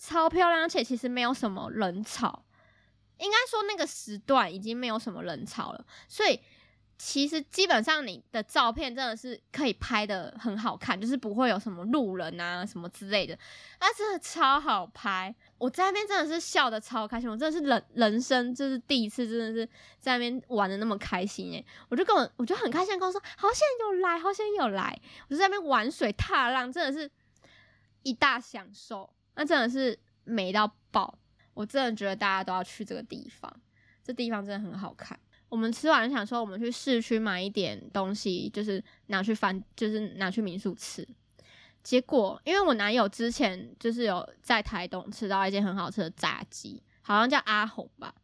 [0.00, 2.44] 超漂亮，而且其实没有什么人潮，
[3.18, 6.40] 应该说那个时段已经没有什么人潮了，所以
[7.04, 13.36] 其实基本上你的照片真的是可以拍的很好看，就是不会有什么路人啊什么之类的，
[13.80, 15.34] 那真的超好拍。
[15.58, 21.64] 我在那边真的是笑的超开心，我真的是人人生就是第一次，真的是在那边玩的那么开心哎！
[21.88, 24.96] 我就跟我我就很开心跟我说，好险有来，好险有来，
[25.28, 27.10] 我就在那边玩水踏浪，真的是
[28.04, 31.18] 一大享受，那真的是美到爆！
[31.54, 33.52] 我真的觉得大家都要去这个地方，
[34.04, 35.18] 这地方真的很好看。
[35.52, 41.06] 我们吃完想说，我们去市区买一点东西，就是拿去饭，就是拿去民宿吃。
[41.82, 48.14] 结果，因为我男友之前就是有在台东吃到一间很好吃的炸鸡，好像叫阿红吧。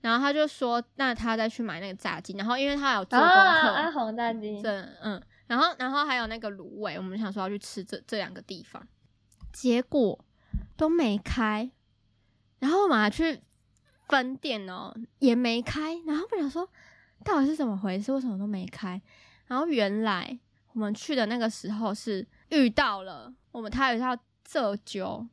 [0.00, 2.32] 然后他就说，那他再去买那个炸鸡。
[2.38, 8.82] 然后因为他有做功课，啊，阿红炸鸡，对嗯，然后然后还有那个卤味，我们想说要去吃这这两个地方，
[9.52, 10.24] 结果
[10.74, 11.70] 都没开，
[12.60, 13.42] 然后我们还去
[14.08, 16.68] 分店哦，也没开，然后我想说
[17.24, 19.00] 到底是怎么回事，为什么都没开？
[19.46, 20.38] 然后原来
[20.72, 25.26] 我们去的那个时候是遇到了我们他有一叫浙鸠，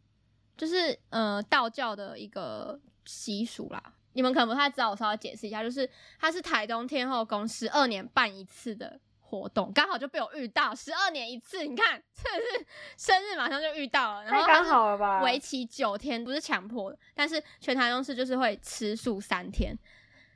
[0.58, 3.82] 就是呃道教的一个习俗啦。
[4.14, 9.00] 你们可能不太知道，我稍微解释一下，就是它是台东天后宫十二年办一次的
[9.34, 12.66] 活动，刚好就被我遇到，十二年一次，你看，真 的是
[12.98, 15.24] 生日马上就遇到了，然后太刚好了吧？
[15.24, 19.76] 为期九天，不是强迫的，但是全台东市就是会吃素三天，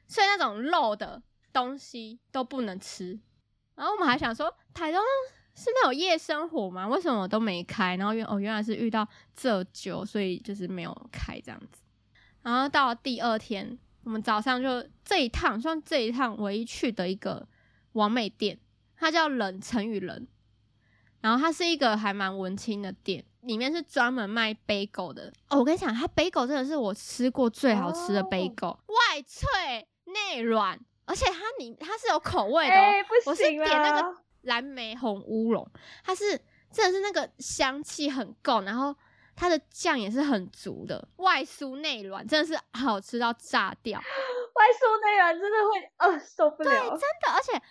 [0.07, 1.21] 所以那种肉的
[1.53, 3.19] 东西都不能吃。
[3.75, 4.99] 然后我们还想说，台东
[5.53, 6.87] 是没有夜生活吗？
[6.87, 7.95] 为什么都没开？
[7.95, 11.83] 然后原哦原来是遇到这酒，所以就是没有开这样子。
[12.41, 17.47] 然后到了第二天，我们早上就这一趟算这一趟唯一去的一个
[17.93, 18.57] 完美店，
[18.97, 20.27] 它叫冷成语人。
[21.19, 25.33] 然后它是一个还蛮文青的店，里面是专门卖 bagel 的。
[25.49, 32.77] 哦，我跟你讲，它 bagel 真的是我吃过最好吃的哦 bagel，、外脆内软，而且它里它是有口味的、哦。
[32.77, 35.67] 哎、不我是行点那啦个蓝莓红乌龙，
[36.03, 36.39] 它是
[36.71, 38.95] 真的是那个香气很够，然后
[39.35, 43.99] 它的酱也是很足的，外酥内软，真的是好吃到炸掉。
[43.99, 46.69] 外酥内软，真的会呃受不了。
[46.71, 47.61] 真的，而且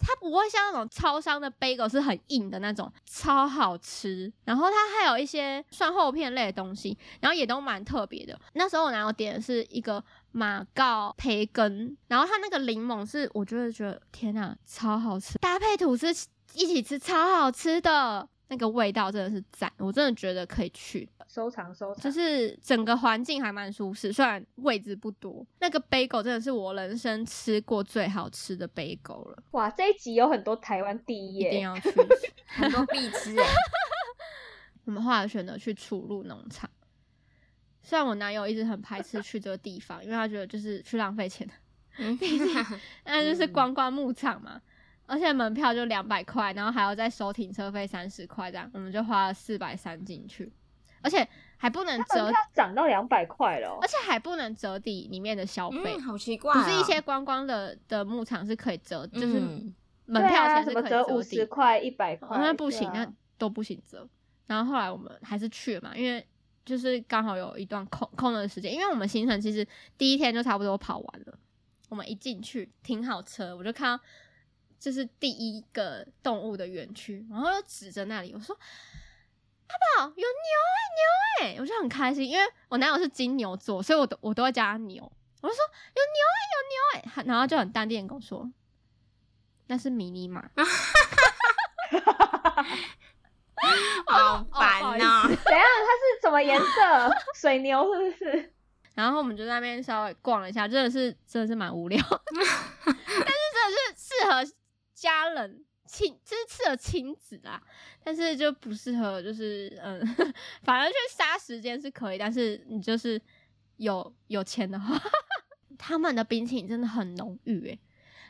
[0.00, 4.32] 它不会像那种超商的 bagel 是很硬的那种，超好吃。
[4.44, 8.38] 然后它还有一些蒜厚片类的东西，然后也都蛮特别的。
[8.54, 16.08] 那时候我男友点的是一个马告培根，然后它那个柠檬是我觉得觉得天呐，超好吃，搭配吐司
[16.54, 18.28] 一起吃超好吃的。
[18.50, 21.08] 那个味道真的是赞，我真的觉得可以去。
[21.28, 25.46] 收藏收藏，就是整个环境还蛮舒适，虽然位置不多。
[25.60, 31.88] 那个 bagel 真的是我人生吃过最好吃的 bagel 了，哇，这一集有很多台湾第一一定，要 去。
[32.46, 33.46] 很多必吃哎、
[34.84, 36.68] 我们后来选择去楚鹿农场，
[37.80, 41.48] 虽然我男友一直很排斥去这个地方，因为他觉得就是去浪费钱
[43.04, 44.60] 那 就是观光牧场嘛。
[45.10, 50.52] 而且门票就两百块，然后还要再收停车费三十块，这样我们就花了四百三进去，
[51.02, 53.88] 而且还不能折涨到两百块了哦而。
[53.88, 55.96] 且还不能折抵里面的消费。
[55.96, 59.74] 嗯，好奇怪、哦，不是一些观光的的牧场是可以折，就是嗯
[60.06, 64.08] 门票钱是可以折抵十块、一百块，哦那不行，那都不行折。
[64.46, 66.24] 然后后来我们还是去了嘛，因为
[66.64, 69.66] 就是刚好有一段空空的时间，因为我们行程其实
[69.98, 71.38] 第一天就差不多跑完了。
[71.88, 74.04] 我们一进去停好车，我就看到
[74.80, 78.58] 就是第一个动物的园区，然后又指着那里，我说
[79.68, 85.04] ：“阿宝有牛哎、牛哎、我就很开心，因为我男友是金牛座，所以我都我都会叫他牛。
[85.42, 85.62] 我就说
[85.94, 86.74] 有牛哎、有牛
[87.14, 88.50] 哎、然后就很淡定的跟我说
[89.68, 90.50] ：“那是迷你马。
[94.06, 95.28] ”好烦好意哦、怎样？
[95.28, 96.64] 它是什么颜色？
[97.36, 98.52] 水牛是不是？
[98.94, 102.94] 然后我们就在那边稍微逛了一下，真的是真的是蛮无聊， 但是
[103.54, 104.44] 真的是适合
[105.00, 107.62] 家人亲，就是适合亲子啦，
[108.04, 109.98] 但是就不适合就是嗯，
[110.62, 113.20] 反正去杀时间是可以，但是你就是
[113.76, 115.00] 有有钱的话，
[115.78, 117.80] 他们的冰淇淋真的很浓郁诶，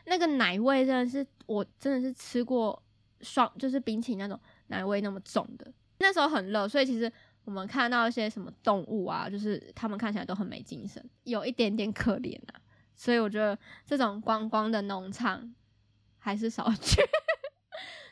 [0.07, 2.81] 那个奶味真的是我真的是吃过
[3.21, 7.13] 双就是冰淇淋那种奶味那么重的，那时候很热，所以其实。
[7.43, 12.61] 我们看到一些什么动物啊，就是他们看起来都很没精神，有一点点可怜啊。
[12.95, 15.53] 所以我觉得这种观光的农场
[16.21, 17.01] 还是少去。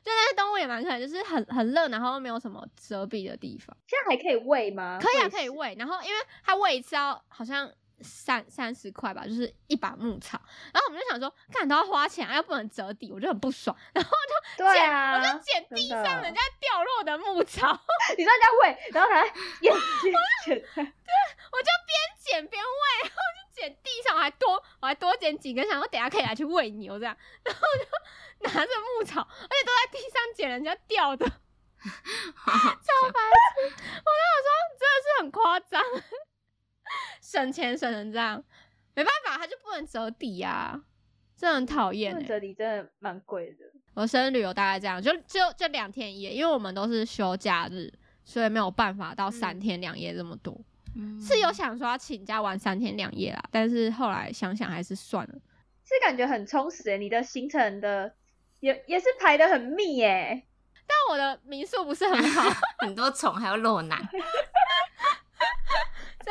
[0.00, 3.76] 就那些动物也蛮可爱，就是很很热，然后又没有什么遮蔽的地方。
[3.86, 4.98] 现在还可以喂吗？
[5.02, 5.76] 可以啊，可以喂。
[5.78, 10.40] 然后因为它喂一次要好像三三十块吧，就是一把牧草。
[10.72, 13.76] 然后我们就想说，干都要花钱、啊，又不能折抵，我就很不爽。
[13.92, 14.11] 然后
[14.56, 17.78] 捡， 对啊，我就捡地上人家掉落的牧草。
[18.16, 19.26] 你说人家喂，然后还
[19.61, 20.12] 眼睛
[20.44, 31.32] 卷在，我就边捡边喂，然后就捡地上，还多我还多捡几根，想说等下可以拿去喂牛这样，然后就拿着牧草，而且都在地上捡人家掉的， 超
[31.82, 33.62] 白痴！
[33.62, 34.48] 我跟你说
[34.78, 35.82] 真的是很夸张，
[37.20, 38.42] 省钱省成这样，
[38.94, 40.80] 没办法，他就不能折抵呀、
[41.36, 42.22] 真的很讨厌哎。
[42.22, 43.64] 这里真的蛮贵的。
[43.94, 47.92] 我生日旅游大概这样，就就就两天一夜，因为我们都是休假日，
[48.24, 50.54] 所以没有办法到三嗯天两夜这么多。
[50.54, 50.64] 嗯
[51.20, 55.34] 是有想说要请假玩三天两夜啦，但是后来想想还是算了。
[55.84, 58.14] 是感觉很充实耶，你的行程的
[58.61, 60.44] 也也是排的很密耶。
[60.86, 64.18] 但我的民宿不是很好， 很多虫，还有落难， 真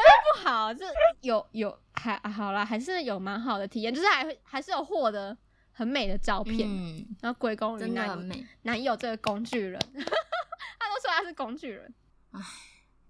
[0.03, 0.85] 的，不好，这
[1.21, 5.37] 有有还好啦，还是有蛮好的体验，就是还会还是有获得
[5.71, 8.45] 很美的照片，嗯，然后归功于真的男很美。
[8.63, 11.93] 男友这个工具人， 他都说他是工具人，
[12.31, 12.41] 唉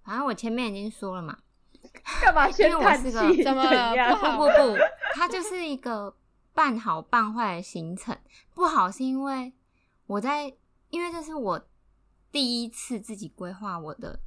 [0.03, 1.37] 反正我前面已经说了嘛，
[2.21, 3.43] 干嘛先因为我叹气？
[3.43, 4.77] 怎么了不不不不，
[5.13, 6.15] 它就是一个
[6.53, 8.17] 半好半坏的行程。
[8.53, 9.53] 不好是因为
[10.05, 10.53] 我在，
[10.89, 11.67] 因为这是我
[12.31, 14.19] 第一次自己规划我的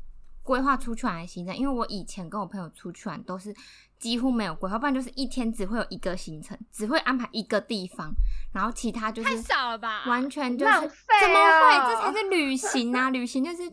[0.43, 3.55] 规划出去玩的行程，因为我以前跟我朋友出去玩都是
[3.99, 8.13] 几乎没有规划，不然就是一天只会有一个行程，只会安排一个地方，
[8.53, 10.05] 然后其他就太是少了吧？
[10.07, 10.91] 完全就是浪费
[11.21, 11.95] 怎么哦会？
[11.95, 13.11] 这才是旅行啊！
[13.11, 13.71] 旅行就是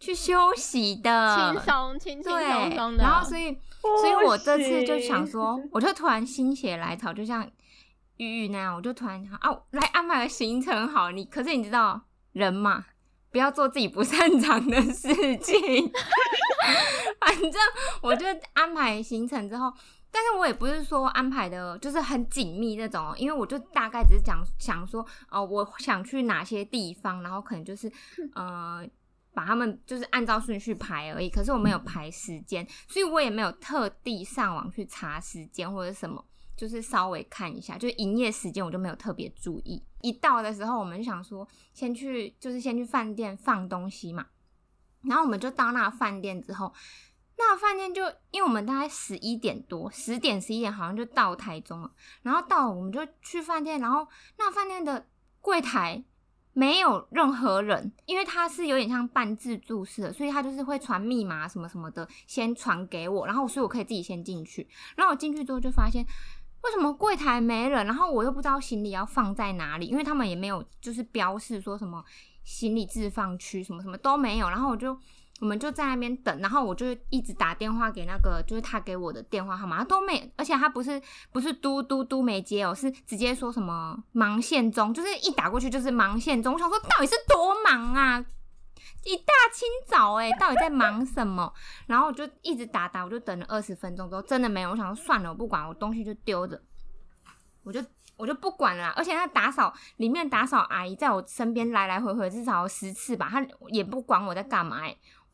[0.00, 7.48] 去休息的，轻松轻轻松松的，然后所以，所以我这次就想不说，我就突然心血来潮，就像
[8.16, 11.24] 玉玉那样，我就突然想啊，来安排个行程好你。
[11.24, 12.00] 可是你知道
[12.32, 12.84] 人嘛，
[13.30, 15.92] 不要做自己不擅长的事情。
[17.20, 17.52] 反正
[18.02, 19.72] 我就安排行程之后，
[20.10, 27.90] 但是我也不是说安排的就是很紧密那种哦，因为我就大概只是讲想说，哦、我想去哪些地方，然后可能就是
[28.34, 28.86] 呃。
[29.34, 36.24] 把他们就是按照顺序排而已，可是我没有排时间，所以我也没有特地上网去查时间或者什么，
[36.56, 39.82] 就是稍微看一下，就是营业时间我就没有特别注意。
[40.02, 44.26] 一到的时候，我们就想说先去，就是先去饭店放东西嘛，
[45.02, 46.72] 然后我们就到那饭店之后，
[47.36, 51.90] 那饭店就因为我们大概十一点多，十点十一点好像就到台中了，
[52.22, 54.06] 然后到了我们就去饭店，然后
[54.38, 55.08] 那饭店的
[55.40, 56.04] 柜台
[56.54, 64.66] 没有任何人，因为他是有点像半自助式的，所以他就是会传密码什么什么的，先传给我，然后所以我可以自己先进去。
[64.96, 66.06] 然后我进去之后就发现，
[66.62, 67.84] 为什么柜台没人？
[67.86, 72.02] 然后我又不知道行李要放在哪里，因为他们也没有就是标示说什么
[72.44, 74.48] 行李置放区什么什么都没有。
[74.48, 74.96] 然后我就
[75.44, 80.98] 我们就在那边等，然后我就一直打电话给那个就是他给我的电话号码，他都没，而且他不是
[81.32, 86.54] 不是嘟嘟嘟没接哦，是直接说什么忙线中，就是一打过去就是忙线中。
[86.54, 88.24] 我想说到底是多忙啊？
[89.04, 91.52] 一大清早哎、到底在忙什么？
[91.88, 94.70] 然后我就一直打打，我就等了二十分钟之后，真的没有。
[94.70, 96.58] 我想说算了，我不管，我东西就丢着，
[97.64, 97.84] 我就
[98.16, 98.94] 我就不管了。
[98.96, 104.80] 而且那打扫里面打扫阿姨在我身边来来回回至少有十次吧，她也不管我在干嘛、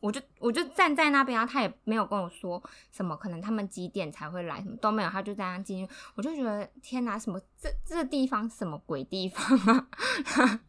[0.01, 9.87] 我就我就站在那边，然后他也没有跟我说什么，可能他们几点才会来，什么都没有，他就这样进去，我就觉得天哪，什么这这地方什么鬼地方啊？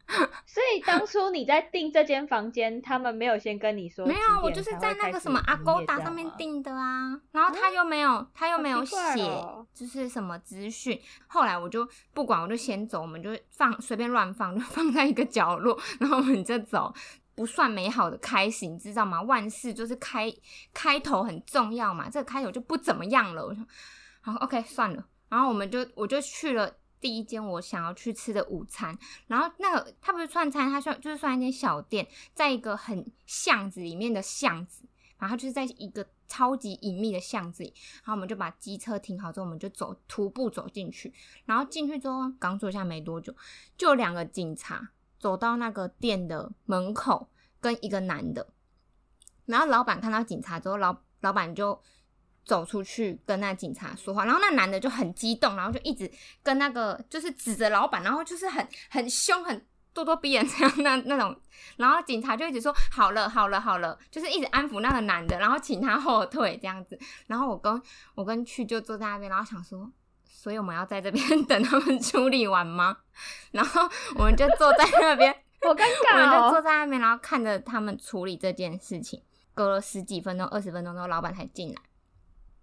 [0.44, 11.00] 所以当初你在订这间房间，他们没有先跟你说没有啊，我就是在那个什么阿营勾达上面订的啊，然后他又没有，他又没有写哦就是什么资讯。
[11.26, 16.92] 后来我就不管，我就先走，我们就放随便乱放，就放在一个角落，然后我们就走。
[17.34, 19.22] 不算美好的开始，你知道吗？
[19.22, 20.32] 万事就是开
[20.74, 23.44] 开头很重要嘛，这个开头就不怎么样了。
[23.44, 23.66] 我说
[24.20, 25.06] 好，OK，算了。
[25.28, 26.70] 然后我们就我就去了
[27.00, 34.84] 第一间我想要去吃的午餐，然后那个它不是串餐，它算就是算一间小店，在一个很巷子里面的巷子，
[35.16, 37.72] 然后就是在一个超级隐秘的巷子里，
[38.04, 41.12] 然后我们就把机车停好之后，我们就走徒步走进去，
[41.46, 43.34] 然后进去之后刚坐下没多久，
[43.76, 44.90] 就两个警察
[45.22, 48.48] 走到那个店的门口，跟一个男的，
[49.46, 51.80] 然后老板看到警察之后，老老板就
[52.44, 56.10] 走出去跟那警察说话，然后那男的就很激动，然后就一直
[56.42, 59.64] 跟那个就是指着老板，然后就是很很凶很。
[59.94, 61.38] 咄咄逼人这样那那种，
[61.76, 66.98] 然后警察就一直说好了好了好了，就是一直安抚那个男的，然后请他后退这样子。
[67.26, 67.82] 然后我跟
[68.14, 69.92] 我跟去就坐在那边，然后想说，
[70.42, 72.96] 所以我们要在这边 等他们处理完吗？
[73.52, 75.32] 然后我们就坐在那边，
[75.62, 76.50] 好尴我们就。
[76.50, 79.22] 坐在那边，然后看着他们处理这件事情。
[79.54, 81.80] 隔了十几分钟、二十分钟之后，老板才进来。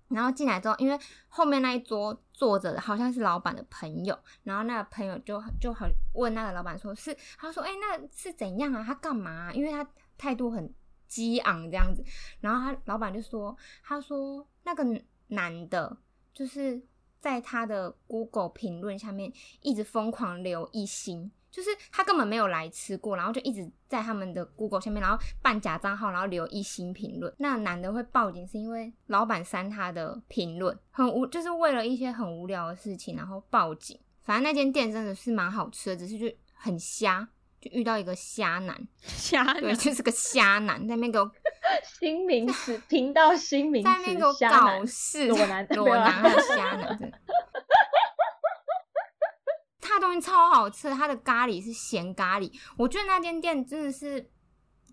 [0.10, 1.00] 然后进来之后，因为
[1.30, 8.84] 后面那一桌坐着的好像是老板的朋友，然后那个朋友就就很问那个老板说：“是？”他说：“哎、那是怎样啊？
[8.86, 10.70] 他干嘛啊、因为他态度很
[11.08, 12.04] 激昂这样子。”
[12.42, 14.84] 然后他老板就说：“他说那个
[15.28, 15.96] 男的，
[16.34, 16.82] 就是
[17.20, 27.34] 在他的 Google 评论下面一直疯狂留一星，就是他根本没有来吃过，然后就一直在他们的 Google 下面，然后办假账号，然后留一星评论。
[27.38, 34.00] 那男的会报警，是因为老板删他的评论，很无，就是为了一些很无聊的事情，然后报警。
[34.22, 37.28] 反正那间店真的是蛮好吃的，只是就很瞎，
[37.62, 41.30] 就遇到一个瞎男，瞎对，就是个瞎男在那边给我
[42.00, 44.88] 新名词，频道新名词在那边给我搞男。
[44.88, 47.12] 事，裸男裸男还有虾男。
[49.82, 54.30] 他的东西超好吃，他的咖喱是咸咖喱，我觉得那间店真的是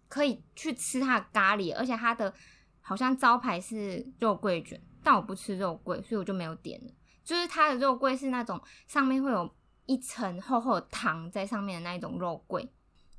[0.08, 2.32] 可以去吃他的咖喱，而且他的
[2.80, 6.90] 好像招牌是肉桂卷，但我不吃肉桂，所以我就没有点了。
[7.22, 9.52] 就是它的肉桂是那种上面会有
[9.86, 12.70] 一层厚厚的糖在上面的那一种肉桂。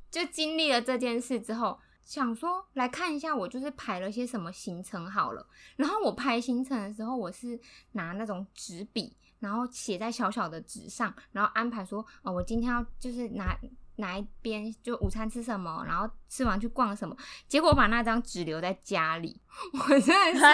[0.10, 5.46] 就经历了这件事之后，想说来看一下我就是排了些什么行程好了。
[5.76, 7.60] 然后我排行程的时候，我是
[7.92, 13.58] 拿那种纸笔，然后写在小小的纸上，然后安排说，哦，我今天要就是拿
[13.98, 17.16] 哪一边就午餐吃什么，然后吃完去逛什么。
[17.48, 19.42] 结果把那张纸留在家里，
[19.74, 20.46] 我真的是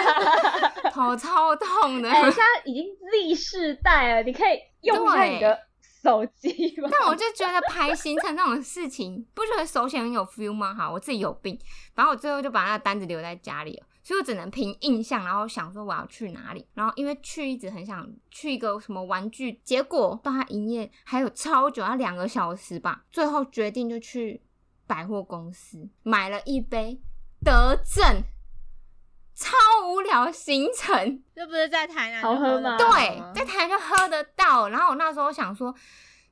[0.90, 2.10] 头超痛的。
[2.10, 5.58] 哎、现在已经 Z 世代了，你可以用一下你的
[6.04, 6.74] 手机？
[6.76, 10.74] 但我就觉得排行程这种事情，不觉得手写很有 feel 吗？
[10.74, 11.58] 哈，我自己有病。
[11.94, 16.66] 反正我最后就把那个单子留在家里了，所以我只能凭印象，然后想说我要去哪里。
[16.74, 23.02] 然后因为去一直很想去一个什么玩具，结果到它营业还有超久，要两个小时吧。
[23.10, 24.42] 最后决定就去
[24.86, 27.00] 百货公司买了一杯
[27.42, 28.22] 德政，
[29.34, 29.56] 超
[29.88, 31.22] 无聊行程。
[31.34, 34.68] 这不是在台南好喝吗对，在台南就喝得到。
[34.68, 35.74] 然后我那时候想说。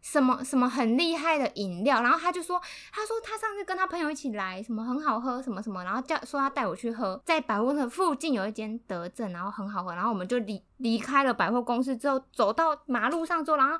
[0.04, 2.60] 什么什么很厉害的饮料，然后他就说，
[2.92, 13.78] 他说他上次跟他朋友一起来，什么很好喝，什么什么，然后叫说他带我去喝，在百货公司附近有一间德政，然后很好喝，然后我们就离离开了百货公司之后，走到马路上之后，然后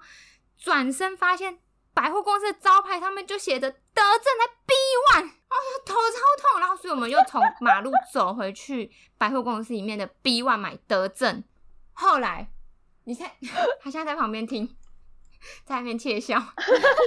[0.56, 1.58] 转身发现
[1.92, 4.74] 百货公司的招牌上面就写着德政才 B
[5.16, 11.44] one，然后头超痛，然后所以我们又从马路走回去百货公司里面的 B one 买德政，
[11.92, 12.50] 后来
[13.04, 13.36] 你猜
[13.80, 14.76] 他现在在旁边听。
[15.64, 16.40] 在那边窃笑，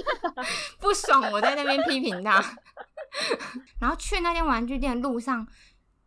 [0.81, 2.43] 不爽我在那边批评他。
[3.79, 5.47] 然后去那间玩具店路上，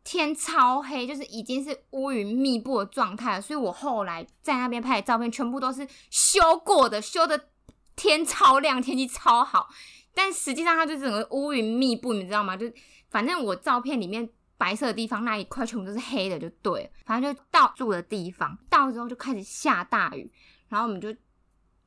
[0.05, 3.41] 天超黑，就是已经是乌云密布的状态了。
[3.41, 7.49] 所以我后来在那边拍的照片，全部都是修过的，修的
[7.97, 9.71] 天超亮，天气超好。
[10.15, 12.57] 但实际上它就整个乌云密布，你知道吗？
[12.57, 12.71] 就
[13.11, 16.91] 反正我照片里面白色的地方那一块全部都是黑的，就对了。
[17.05, 20.31] 反正就到住的地方，到之后就开始下大雨，
[20.69, 21.15] 然后我们就。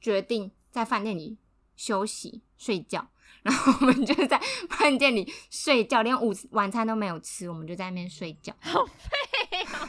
[0.04, 1.38] 决定在饭店里
[1.76, 3.08] 休息睡觉，
[3.44, 8.52] 然后我们就在饭店里睡觉，连午晚餐都没有吃，我们就在那边睡觉。
[8.62, 9.88] 好废哦！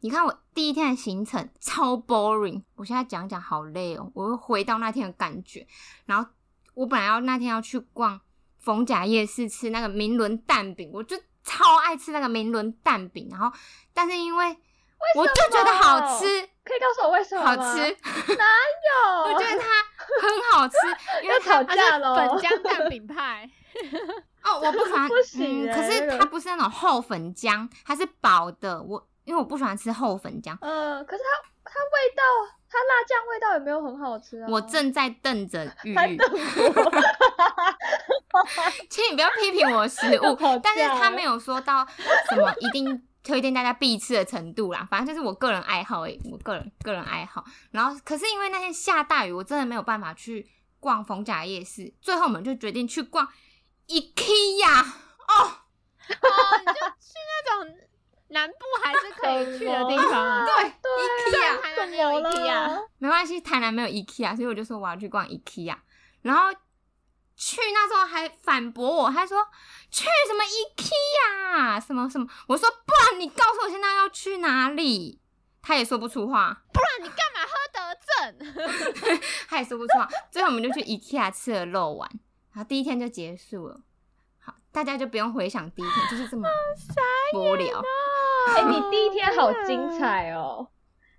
[0.00, 5.66] 你看我第一天的行程超 boring，我现在讲讲好累哦，我又回到那天的感觉。
[6.04, 6.28] 然后
[6.74, 8.20] 我本来要那天要去逛
[8.58, 13.50] 逢甲夜市吃那个明伦蛋饼，我就超爱吃那个明伦蛋饼，然后
[13.92, 14.56] 但是因为
[15.16, 16.48] 我就觉得好吃。
[16.64, 17.56] 可以告诉我为什么好？
[17.56, 17.78] 吃，
[18.36, 18.44] 哪
[18.86, 19.32] 有？
[19.32, 19.66] 我觉得它
[20.22, 20.76] 很好吃，
[21.24, 22.14] 因为它架喽！
[22.14, 23.50] 粉浆蛋饼派，
[24.44, 28.80] 哦，我不喜欢，不行可是它不是那种厚粉浆，它是薄的。
[28.80, 32.22] 我因为我不喜欢吃厚粉浆，嗯，可是它它味道，
[32.68, 34.46] 它辣酱味道也没有很好吃啊。
[34.48, 36.18] 我正在瞪着 玉玉，
[38.90, 41.86] 请你不要批评我的食物， 但是他没有说到
[42.30, 47.44] 什么一定推荐大家必吃的程度啦，反正就是我个人爱好而已，我个人个人爱好。
[47.70, 50.48] 然后可是因为那天下大雨，我真的没有办法去
[50.80, 53.28] 逛逢甲夜市，最后我们就决定去逛
[53.88, 54.82] IKEA
[55.28, 55.62] 哦。
[56.08, 56.26] 哦，
[56.58, 57.76] 你就去那种
[58.32, 60.44] 南部还是可以去的地方啊。
[60.46, 60.90] 对对
[61.32, 62.86] ，IKEA 台南没有 IKEA？
[62.98, 65.76] 没关系，台南没有 IKEA，所以我就说我要去逛 IKEA。
[66.22, 66.52] 然后
[67.36, 69.38] 去那时候还反驳我，他说
[69.90, 75.20] 去什么 IKEA 什么什么，我说不然你告诉我现在要去哪里，
[75.60, 77.80] 他也说不出话，不然你干嘛喝德
[79.10, 79.20] 政？
[79.48, 80.08] 他也说不出话。
[80.30, 82.08] 最后我们就去 IKEA 吃了肉丸，
[82.52, 83.80] 然后第一天就结束了。
[84.72, 86.48] 好，大家就不用回想第一天， 就是这么
[87.34, 87.82] 无聊。
[88.56, 90.68] 哎、你第一天好精彩哦！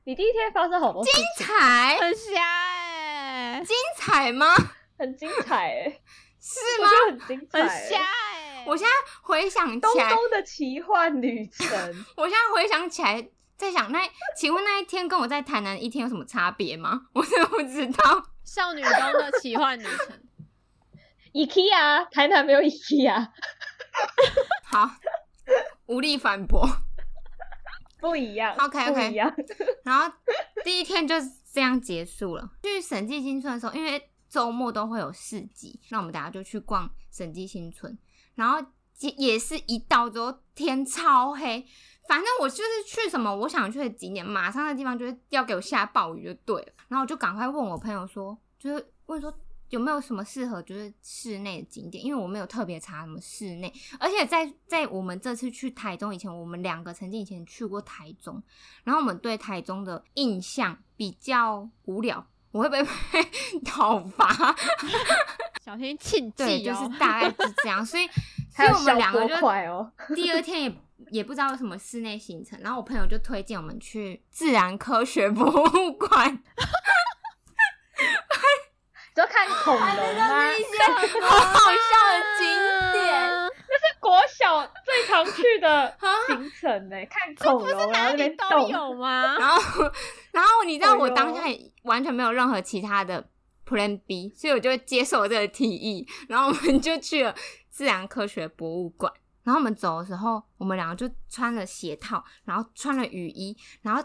[0.05, 4.53] 你第一天发生好多事情，彩很瞎哎、精彩吗？
[4.97, 6.01] 很精彩哎，
[6.41, 6.89] 是吗？
[7.07, 7.89] 很精彩很欸。
[7.89, 8.91] 瞎哎、我现在
[9.21, 11.67] 回想东起来，东的奇幻旅程，
[12.17, 14.01] 我现在回想起来，在想那，
[14.37, 17.03] 请问那一天跟我在台南一天有什么差别吗？
[17.13, 18.23] 我真的不知道。
[18.43, 20.19] 少女中的奇幻旅程。
[21.33, 23.27] IKEA 台南没有 IKEA，
[24.65, 24.89] 好，
[25.87, 26.67] 无力反驳。
[27.99, 28.55] 不一样。
[29.11, 29.33] 一样。
[29.83, 30.13] 然后
[30.63, 31.15] 第一天就
[31.51, 32.51] 这样结束了。
[32.61, 37.97] 去审计新村的时候，因为周末都会有市集，那我们大家就去逛审计新村。
[38.35, 38.59] 然后
[38.99, 41.65] 也也是一到之后天超黑，
[42.07, 46.73] 反正我就是去什么我想去的景点，马上那地方就是要给我下暴雨就对了。
[46.89, 49.33] 然后我就赶快问我朋友说，就是问说。
[49.73, 52.05] 有没有什么适合就是室内的景点？
[52.05, 58.39] 因为我没有特别查什么室内，而且在在我们这次去台中以前，我们两个曾经以前去过台中，
[58.83, 64.55] 然后我们对台中的印象比较无聊，我会不会被 讨伐？
[65.65, 66.73] 小心庆对，忌哦！
[66.73, 68.07] 就是大概是这样，所以
[68.55, 70.77] 所以我们两个就第二天也
[71.09, 76.43] 也不知道有什么室内行程，然后我朋友就推荐我们去自然科学博物馆，
[79.63, 80.43] 恐龙吗？
[81.23, 82.43] 好好笑的景
[82.93, 83.03] 点。
[83.83, 85.97] 是国小最常去的
[86.27, 88.69] 行程呢，看恐龙，然后哪里那边都。
[88.69, 89.35] 有 吗？
[89.39, 89.91] 然后，
[90.31, 93.27] 然后你知道我当下也完全没有任何其他的
[93.67, 97.35] Plan B，所以我就接受这个提议，然后我们就去了
[97.69, 99.11] 自然科学博物馆。
[99.43, 104.01] 然后我们走的时候，我们两个就穿了鞋套，然后穿了雨衣，然后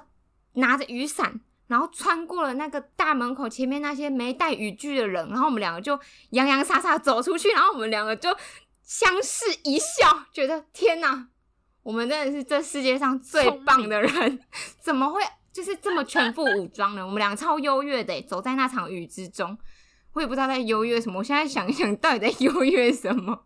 [0.55, 5.99] 拿着雨伞，然后穿过了那个大门口前面那些没带雨具的人，然后我们两个就
[6.31, 8.37] 洋洋洒洒走出去，然后我们两个就
[8.83, 11.29] 相视一笑，觉得天哪，
[11.85, 14.41] 我们真的是这世界上最棒的人，
[14.81, 17.05] 怎么会就是这么全副武装呢？
[17.05, 19.57] 我们两个超优越的，走在那场雨之中，
[20.15, 21.19] 我也不知道在优越什么。
[21.19, 23.45] 我现在想一想，到底在优越什么？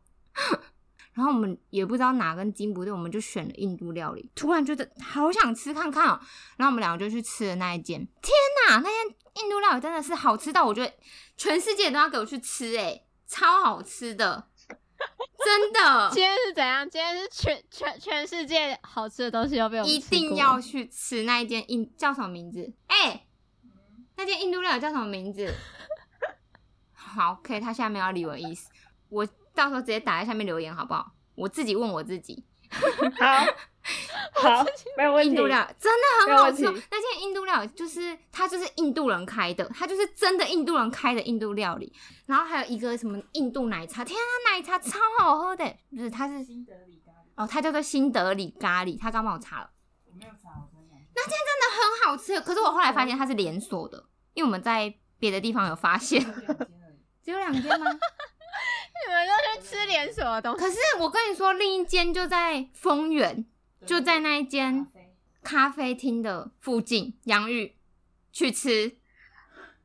[1.15, 4.31] 然后我们也不知道哪根筋不对，我们就选了印度料理。
[4.35, 6.21] 突然觉得好想吃看看哦，
[6.57, 7.99] 然后我们两个就去吃了那一间。
[8.23, 8.33] 天
[8.69, 10.93] 哪，那间印度料理真的是好吃到我觉得
[11.37, 14.49] 全世界都要给我去吃诶，超好吃的，
[15.45, 16.11] 真的。
[16.15, 16.89] 今天是怎样？
[16.89, 22.73] 今天是全全全世界好吃的东西都被我一定要去吃那一间印叫什么名字？
[22.87, 23.27] 哎、
[24.17, 25.53] 那间印度料理叫什么名字？
[26.93, 28.71] 好，OK，他现在没有要理我的意思，
[29.11, 31.13] 我到时候直接打在下面留言好不好？
[31.35, 32.45] 我自己问我自己。
[32.73, 33.45] 好，
[34.41, 34.65] 好，
[34.97, 35.31] 没有问题。
[35.31, 41.93] 印度料理真的很好吃、那间印度料理就是它就是印度人开的，它就是真的印度人开的印度料理。
[42.25, 49.71] 然后还有一个什么印度奶茶，天啊，奶茶超好喝的，不是它是新德里咖喱，哦，它叫做新德里咖喱，他刚帮我查了。
[50.07, 50.97] 我没有查，我真的。
[51.15, 56.25] 那间真的很好吃，可是我后来发现它是连锁的，因为我们在别的地方有发现，
[57.23, 57.87] 只有两间吗？
[59.07, 63.45] 你们都去吃连锁的东西，可是我跟你说，另一间就在丰原，
[63.87, 64.87] 就在那一间
[65.43, 67.77] 咖啡厅的附近，洋芋
[68.33, 68.97] 去吃，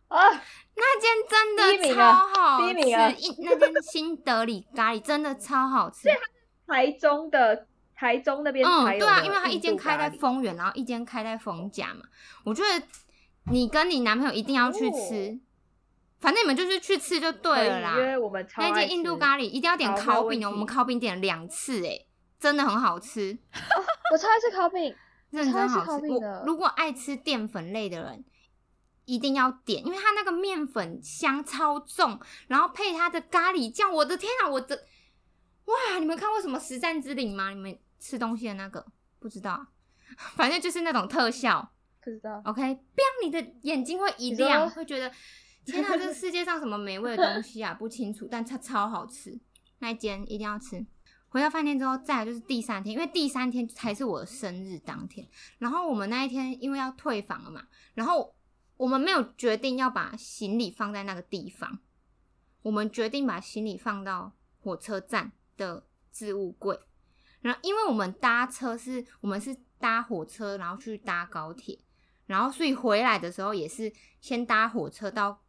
[0.07, 0.30] 啊，
[0.75, 3.11] 那间真的超好第一名啊。
[3.11, 6.09] 吃，一那间新德里咖喱真的超好吃。
[6.67, 7.65] 台中的
[7.95, 12.03] 台中那边才嗯，对啊，因为它一间开在丰原，然后一间开在丰甲嘛。
[12.43, 12.86] 我觉得
[13.51, 15.46] 你跟你男朋友一定要去吃，哦
[16.20, 17.95] 反正你们就是去吃就对了啦。
[17.95, 22.05] 因为我们超那间印度咖喱一定要点烤饼哦，我们烤饼点了两次哎，
[22.39, 23.38] 真的很 好吃，
[24.11, 24.95] 我超爱吃烤饼，
[25.30, 26.07] 认真超爱吃好吃。
[26.07, 28.24] 我如果爱吃淀粉类的人，
[29.05, 34.84] 一定要点，因为它那个面粉香超重，然后配它的咖喱酱，我的天啊，我的
[35.65, 35.99] 哇！
[35.99, 37.49] 你们看过什么《实战之灵》吗？
[37.49, 38.86] 你们吃东西的那个
[39.20, 39.68] 不知道啊，
[40.36, 41.72] 反正就是那种特效。
[42.03, 42.41] 不知道。
[42.45, 45.11] OK，biang，你的眼睛会一亮，会觉得
[45.68, 47.74] 天哪，这世界上什么美味的东西啊？
[47.74, 49.38] 不清楚，但它超好吃，
[49.80, 50.86] 那一间一定要吃。
[51.30, 55.28] 回到饭店之后，再来就是第三天，因为第三天才是我的生日当天。
[55.59, 58.34] 然后我们那一天因为要退房了嘛，然后
[58.78, 61.80] 我们没有决定要把行李放在那个地方，
[62.61, 66.80] 我们决定把行李放到火车站的置物柜。
[67.41, 71.78] 然后因为我们搭车是我们是搭火车，然后去搭高铁，
[72.26, 73.91] 然后所以回来的时候也是
[74.22, 75.43] 先搭火车到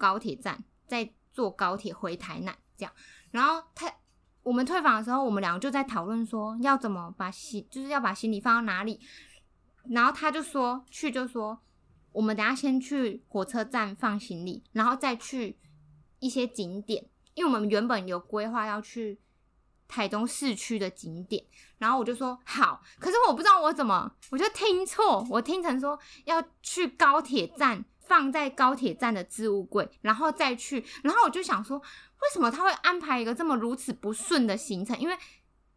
[0.00, 2.92] 高铁站，再坐高铁回台南这样。
[3.30, 3.92] 然后他
[4.42, 8.98] 我们退房的时候，我们两个就在讨论说要怎么把行，就是要把行李放到哪里。
[9.90, 11.60] 然后他就说去就说
[12.12, 15.58] 我们等下先去火车站放行李，然后再去
[16.18, 19.20] 一些景点，因为我们原本有规划要去
[19.86, 21.44] 台中市区的景点。
[21.78, 34.98] 然后我就说好，可是我不知道我怎么，我就听错，我听成说要去高铁站，放在高铁站的置物柜，然后再去，然后我就想说，为什么他会安排一个这么如此不顺的行程？
[34.98, 35.16] 因为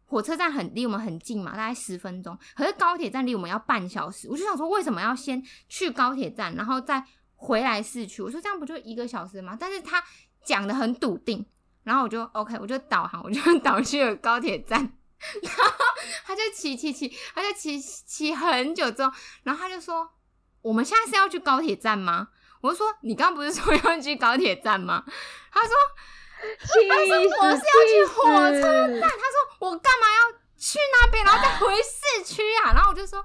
[0.04, 7.04] 火车站很离我们很近嘛，大概十分钟，可是高铁站离我们要半小时，我就想说，为什么要先去高铁站，然后再
[7.36, 8.20] 回来市区？
[8.20, 9.56] 我说这样不就一个小时吗？
[9.58, 10.02] 但是他
[10.44, 11.46] 讲的很笃定，
[11.84, 14.80] 然后我就 OK，我就导航，我就 导去了高铁站。
[15.40, 15.62] 然后
[16.26, 19.10] 他就骑骑骑，他就骑骑很久之后，
[19.44, 20.06] 然后他就说
[20.64, 22.28] ：“我们现在是要去高铁站吗？”
[22.62, 25.04] 我就说：“你刚不是说要去高铁站吗？”
[25.52, 25.70] 他说
[26.58, 33.22] ：“他说我是要去火车站。”他说：“我干嘛要去那边，然后再回市区啊？”然后我就说：“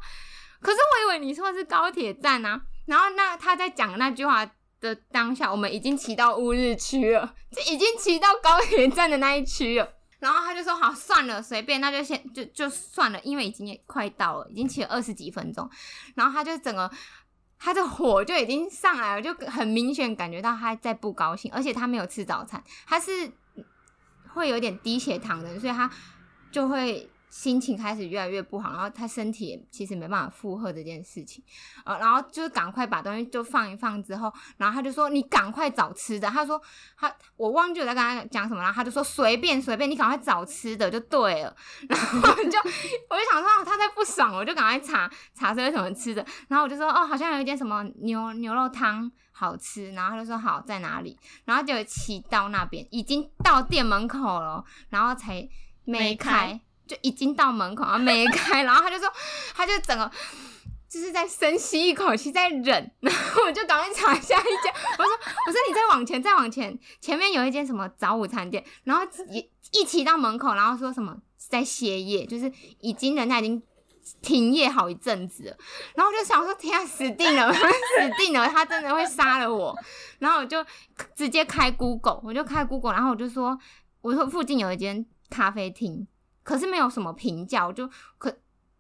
[0.62, 4.46] 可是我以为你说的是高铁站啊。”然后那他在讲那句话
[4.82, 9.88] 的当下，我们已经骑到乌日区了，就已经骑到高铁站的那一区了。
[10.20, 15.70] 然后他就说好算了，随便，那就先就就算了，因为已经也快到了，已经骑了二十几分钟。
[16.16, 16.92] 然后他就整个
[17.60, 23.32] 他的火就已经上来了，就很明显感觉到他在不高兴，而且他没有吃早餐，他是
[24.34, 25.92] 会有点低血糖的，所以他
[26.52, 31.44] 就会心情开始越来越不好，然后他身体其实没办法负荷这件事情，
[31.86, 36.60] 呃，然后就是赶快把东西就放一放之后，然后他就说你赶快找吃的，他说
[36.98, 41.56] 他我忘记我在跟他讲什么，然后他就说随便随便，你赶快找吃的就对了，
[41.88, 42.60] 然后就
[43.10, 55.48] 我就想说他在不爽，我就赶快查查是有什么吃的，然后我就说哦好像有一间什么牛牛肉汤好吃，然后他就说好在哪里，然后就骑到那边，已经到店门口了，然后才
[55.86, 56.60] 没开。
[56.90, 59.08] 就已经到门口，然后没开，然后他就说，
[59.54, 60.10] 他就整个
[60.90, 65.14] 就是在深吸一口气，在忍，然后我就赶快查下一家，我说，
[65.46, 73.62] 我说你再往前，再往前，前面有一间什么早午餐店，然后一一骑到门口，然后说什么在歇业，就是已经人家已经
[74.24, 75.58] 停业好一阵子了，
[75.94, 77.62] 然后我就想说，天啊，死定了，死
[78.18, 79.78] 定了，他真的会杀了我，
[80.18, 80.66] 然后我就
[81.16, 83.56] 直接开 Google，我就开 Google，然后我就说，
[84.02, 86.08] 我说附近有一间咖啡厅。
[86.50, 87.88] 可是没有什么评价，我就
[88.18, 88.36] 可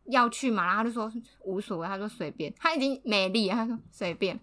[0.05, 1.11] 要去嘛，然后他就说
[1.43, 4.39] 无所谓，他说随便，他已经美丽，他说随便，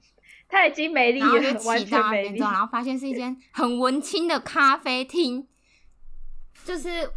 [0.49, 2.45] 他已经美丽然后就骑到 那边之。
[2.45, 5.45] 后，然后发现是一间很文青的咖啡厅，
[6.65, 7.11] 就是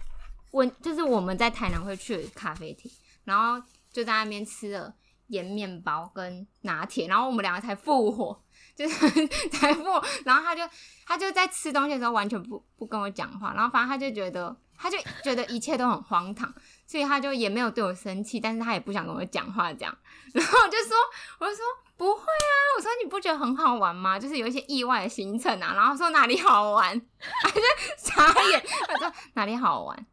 [0.49, 2.91] 文，就是我们在台南会去的咖啡厅，
[3.25, 4.91] 然后就在那边吃了
[5.27, 8.43] 盐面包跟拿铁，然后我们两个才复活，
[8.75, 10.63] 就是才复活，然后他就
[11.05, 16.51] 他就在吃东西的时候完全不不跟我讲话，然后反正他就觉得他就觉得一切都很荒唐，
[16.85, 19.97] 所以他就也没有对我生气，但是他也不想跟我讲话这样，
[20.33, 20.95] 然后我就说
[21.39, 21.65] 我就说
[21.97, 24.17] 不会啊，我说你不觉得很好玩吗？
[24.17, 27.61] 就是有一些意外的行程啊，然后说哪里好玩， 他就
[27.97, 30.05] 傻眼，他说哪里好玩，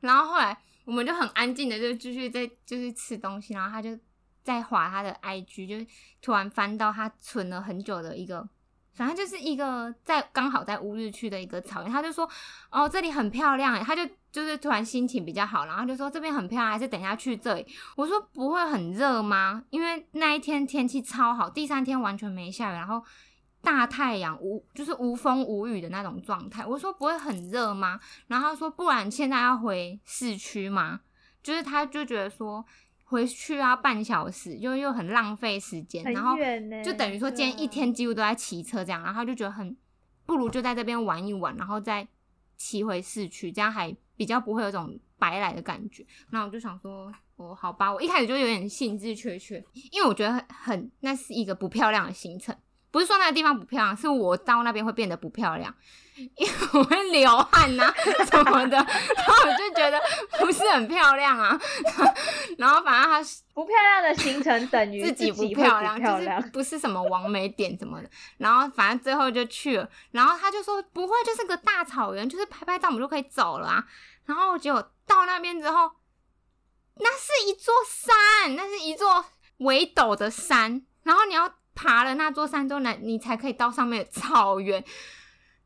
[0.00, 3.96] 然后后来我们就很安静的就继续在就是吃东西，然后他就
[4.42, 5.86] 在划他的 IG，就是
[6.20, 8.48] 突然翻到他存了很久的一个。
[8.94, 12.28] 反正就是一个在刚好在乌日区的一个草原，他就说
[12.70, 17.66] 哦这里很漂亮哎，他就就是突然心情比较好，然后就说这边很漂亮，还是等一下去这里。
[17.96, 19.64] 我说不会很热吗？
[19.70, 23.02] 因为那一天天气超好，第三天完全没下雨，然后
[23.62, 26.66] 大太阳无就是无风无雨的那种状态。
[26.66, 27.98] 我说不会很热吗？
[28.26, 31.00] 然后他说不然现在要回市区吗？
[31.42, 32.64] 就是他就觉得说
[33.10, 36.36] 回去要半小时，就又很浪费时间，然后
[36.84, 39.76] 就等于说今天一天几乎都在骑车这样，然后他就觉得很
[40.24, 42.06] 不如就在这边玩一玩，然后再
[42.56, 46.06] 骑回市区，这样还比较不会有种白来的感觉。
[46.30, 52.56] 然后我就想说，哦，好吧，我一开始就有点兴致缺缺，因为我觉得很很那是一个不漂亮的行程，
[52.92, 55.74] 不是说那个地方不漂亮，是我到那边会变得不漂亮。
[56.36, 57.92] 因为我会流汗呐、
[58.30, 58.76] 什么的，
[59.16, 60.00] 然后我就觉得
[60.38, 61.58] 不是很漂亮啊。
[62.58, 63.22] 然后反正他
[63.54, 68.10] 不漂亮的行程等于自己不漂亮，漂亮就是不是什么完美点什么的。
[68.38, 73.84] 然后反正最后就去了，然后他就说不会，就是个大草原，就是拍拍照我们就可以走了啊。
[74.26, 75.90] 然后结果到那边之后，
[76.96, 79.24] 那是一座山，那是一座
[79.58, 84.84] 围陡的山，然后你要爬了那座山之后，呢，你才可以到上面的草原。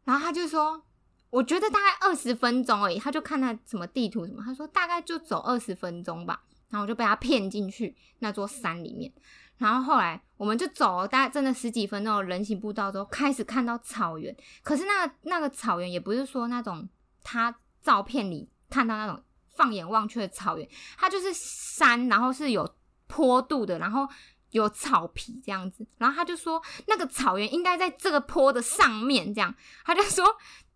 [0.05, 0.83] 然后他就说。
[1.31, 9.13] 我觉得大概二十分钟而已，他就看那什么地图什么，他说大概就走二十分钟吧，然后我就被他骗进去那座山里面，
[9.59, 14.33] 然后后来我们就走了大概真的十几分钟人行步道之后，开始看到草原，
[14.63, 16.89] 可是那那个草原也不是说那种
[17.25, 17.53] 他
[17.83, 19.21] 照片里看到那种
[19.57, 22.77] 放眼望去的草原，它就是山，然后是有
[23.09, 24.09] 坡度的，然后
[24.55, 30.25] 有草皮这样子，然后他就说那个草原应该在这个坡的上面，这样，他就说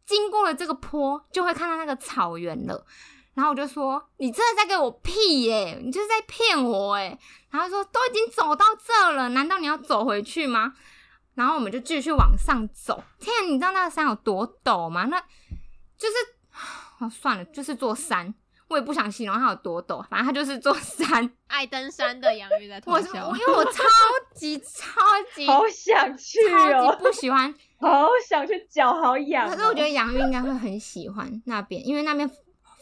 [0.04, 2.84] 经过了这个坡就会看到那个草原了。
[3.34, 7.16] 然后我就说：“你真的在给我屁耶、你就是在骗我哎！”
[7.50, 10.74] 然后说：“都已经走到这了，难道你要走回去吗？”
[11.34, 13.04] 然后我们就继续往上走。
[13.20, 15.04] 天，你知道那个山有多陡吗？
[15.04, 15.20] 那
[15.96, 16.14] 就是，
[16.98, 18.34] 哦， 算了，就是座山。
[18.68, 21.30] 我也不想形容它有多陡，反正它就是座山。
[21.48, 23.44] 爱登山的杨玉在我是偷笑我，因。
[23.46, 23.82] 为我超
[24.34, 25.00] 级 超
[25.34, 29.50] 级好想去超级哦，不喜欢 好想去，脚好痒哦。
[29.50, 32.30] 可是我觉得杨玉应该会很喜欢那边，因为那边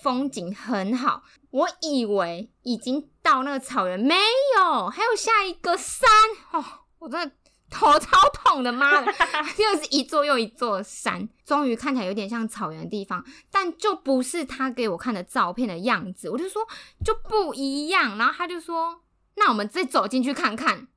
[0.03, 1.23] 风景很好。
[1.51, 4.15] 我以为已经到那个草原，没
[4.59, 6.09] 有，还有下一个山
[6.53, 6.63] 哦，
[6.99, 7.35] 我真的
[7.71, 9.13] 头超痛的，妈的，
[9.59, 16.31] 又是一座又一座山，终于看起来有点像草原的地方，但就不是他给我看的照片的样子。
[16.31, 16.63] 我就说
[17.05, 19.03] 就不一样，然后他就说，
[19.35, 20.89] 那我们再走进去看看。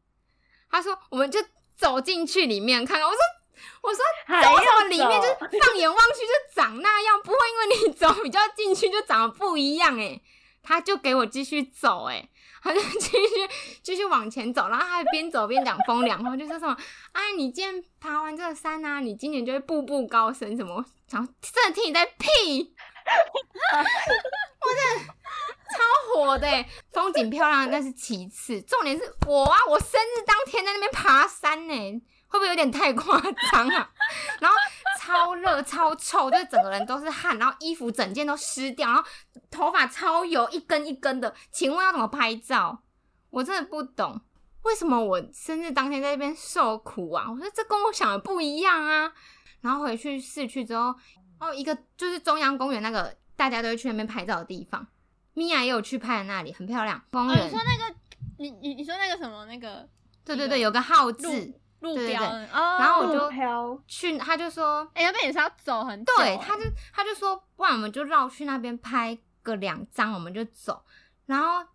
[0.69, 1.39] 他说我们就
[1.75, 3.07] 走进去里面看看。
[3.07, 3.19] 我说
[3.81, 10.21] 我说还走什么要里面就是放眼望去就长那样，不会因为你走比较进去就长得不一样诶、
[10.61, 12.29] 他就给我继续走诶、
[12.61, 13.49] 他就继续
[13.81, 16.75] 继续往前走，然后他还边走边讲风凉话，就说什么
[17.11, 20.83] 啊，你今天爬完这个山啊，你今年就会步步高升什么。
[21.07, 22.71] 想真的听你在屁，
[24.61, 25.13] 我真的
[25.71, 33.19] 超火的，风景漂亮那是其次，重点是我啊，我生日当天在那边爬山呢，会不会有点太夸
[33.51, 33.89] 张啊？
[34.39, 34.55] 然后
[34.99, 39.03] 超热超臭，就是整个人都是汗，然后衣服整件都湿掉，然后
[39.51, 41.33] 头发超油，一根一根的。
[41.51, 42.83] 请问要怎么拍照？
[43.31, 44.21] 我真的不懂，
[44.63, 47.25] 为什么我生日当天在那边受苦啊？
[47.29, 49.11] 我说这跟我想的不一样啊。
[49.61, 50.95] 然后回去市区之后，
[51.39, 54.87] 哦，一个就是中央公园那个大家都会去那边拍照的地方，
[55.33, 57.01] 米娅也有去拍的那里，很漂亮。
[57.11, 57.95] 公哦，你说那个，
[58.37, 59.87] 你你你说那个什么那个
[60.23, 62.21] 对对对，有个号字，路标
[62.51, 66.63] 然后我就，去，他就说，哎、那边也是要走很久对，欸他就
[66.93, 70.83] 他就说，不然我们就绕去那边拍个两张，我们就走。
[71.25, 71.65] 然后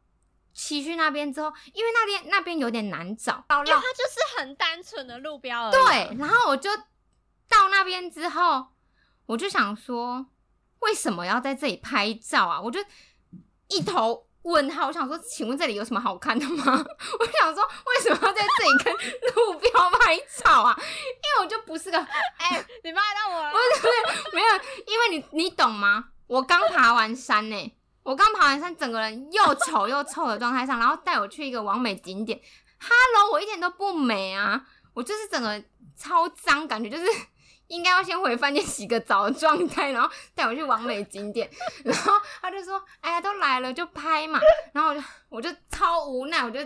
[0.52, 5.72] 骑去那边之后，因为那边那边有点难找，因为它就是很单纯的路标而已。
[5.72, 6.70] 对，然后我就
[7.48, 8.66] 到那边之后，
[9.26, 10.26] 我就想说，
[10.80, 12.60] 为什么要在这里拍照啊？
[12.60, 12.78] 我就
[13.68, 16.64] 一头问号，我想说，请问这里有什么好看的吗？
[17.18, 18.94] 我想说，为什么要在这里跟
[19.34, 20.76] 路标拍照啊？
[20.78, 23.52] 因为我就不是个哎、你骂到我了。
[23.52, 24.48] 不是不是没有，
[24.86, 26.04] 因为你你懂吗？
[26.26, 27.72] 我刚爬完山呢、
[28.02, 32.40] 我刚爬完山，整个人又丑又臭的状态上，然后带我去一个完美景点。
[32.78, 35.62] Hello，我一点都不美啊，我就是整个
[35.96, 37.06] 超脏，感觉就是
[37.74, 41.50] 应该要先回饭店洗个澡的状态，然后带我去完美景点。
[41.84, 44.40] 然后他就说：“哎呀，都来了就拍嘛。”
[44.72, 46.60] 然后我就我就超无奈，我就。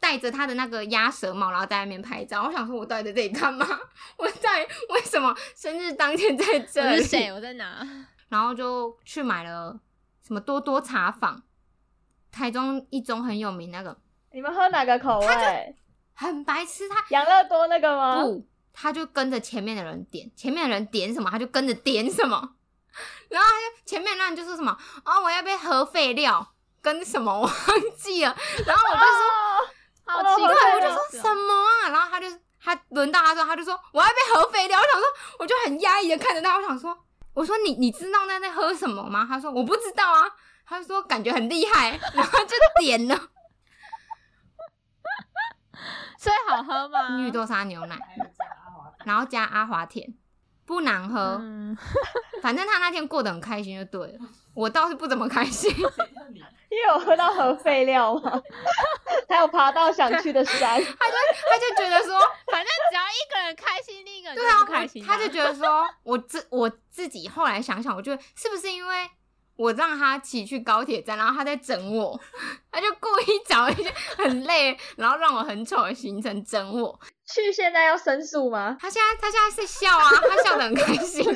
[0.00, 2.42] 戴着他的那个鸭舌帽，然后在外面拍照。
[2.42, 3.66] 我想说，我到底在这里干嘛？
[4.18, 6.96] 我在为什么生日当天在这里？
[6.96, 7.32] 我是谁？
[7.32, 7.82] 我在哪？
[8.28, 9.80] 然后就去买了
[10.22, 11.42] 什么多多茶坊，
[12.30, 13.96] 台中一中很有名那个，
[14.32, 15.76] 你们喝哪个口味？
[16.12, 18.22] 很白痴，他养乐多那个吗？
[18.22, 22.56] 不，他就跟着前面的人点，前面的人点什么他就跟着点什么，
[23.30, 27.52] 然后他就前面那人就说什么哦我要杯核废料跟什么我忘
[27.96, 29.24] 记了，然后我就说。
[30.06, 31.88] 哦，好奇怪，我就说什么啊？
[31.88, 32.26] 然后他就
[32.62, 34.78] 他轮到他说，他就说我要被核废料。
[34.78, 35.08] 我想说，
[35.38, 36.94] 我就很压抑的看着他，我想说，
[37.32, 39.24] 我说你你知道那在喝什么吗？
[39.26, 40.30] 他说我不知道啊。
[40.66, 43.14] 他就说感觉很厉害，然后就点了
[46.18, 47.16] 所以好喝吗？
[47.16, 47.98] 绿豆沙牛奶，
[49.04, 50.14] 然后加阿华田，
[50.64, 51.38] 不难喝。
[51.40, 51.76] 嗯，
[52.42, 54.18] 反正他那天过得很开心就对了，
[54.54, 55.70] 我倒是不怎么开心。
[56.70, 58.42] 因为我喝到核废料吗？
[59.28, 62.18] 他有爬到想去的山，他就他就觉得说，
[62.50, 69.08] 反正只要一个人开心，另一个人就不开心我他就觉得说，我自我自己后来想想，我觉得是不是因为
[69.54, 72.20] 我让他骑去高铁站，然后他在整我，
[72.72, 76.98] 他就故意找一些很累，然后让我很丑的行程整我。
[77.26, 78.76] 去现在要申诉吗？
[78.80, 81.24] 他现在他现在是笑啊，他笑得很开心。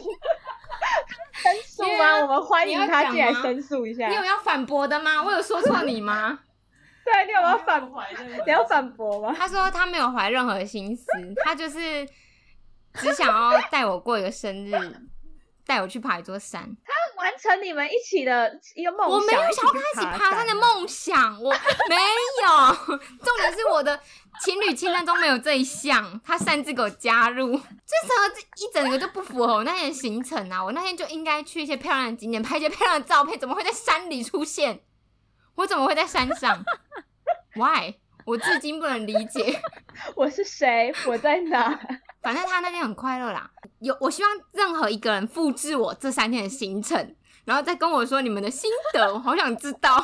[1.33, 2.21] 申诉吗？
[2.23, 4.15] 我们欢迎他进来申诉一下你。
[4.15, 5.23] 有要反驳的吗？
[5.23, 6.41] 我有说错你吗？
[7.05, 7.91] 对，你有没有反？
[8.47, 9.35] 你要反驳吗？
[9.37, 11.07] 他说他没有怀任何心思，
[11.45, 12.07] 他就是
[12.95, 14.73] 只想要带我过一个生日，
[15.69, 16.63] 带我去爬一座山。
[16.83, 19.11] 他完成你们一起的一个梦想。
[19.11, 20.55] 我没有想要跟一他一起爬山的。
[20.55, 21.53] 梦想，我
[21.89, 22.97] 没有。
[23.23, 24.01] 重点是我的
[24.43, 30.65] 情侣清单中没有这一项，他擅自给我加入，这时候这一整个就不符合我那天的行程啊！
[30.65, 34.81] 我那天就应该去一些漂亮的景点，拍一些漂亮的照片，怎么会在山里出现？
[35.57, 36.65] 我怎么会在山上？
[37.55, 37.95] Why？
[38.25, 39.61] 我至今不能理解。
[40.15, 40.95] 我是谁？
[41.07, 41.79] 我在哪？
[42.29, 43.51] 反正他那天很快乐啦。
[43.79, 47.17] 有，我希望任何一个人复制我这三天的行程，
[47.47, 49.97] 然后再跟我说你们的心得，我好想知道。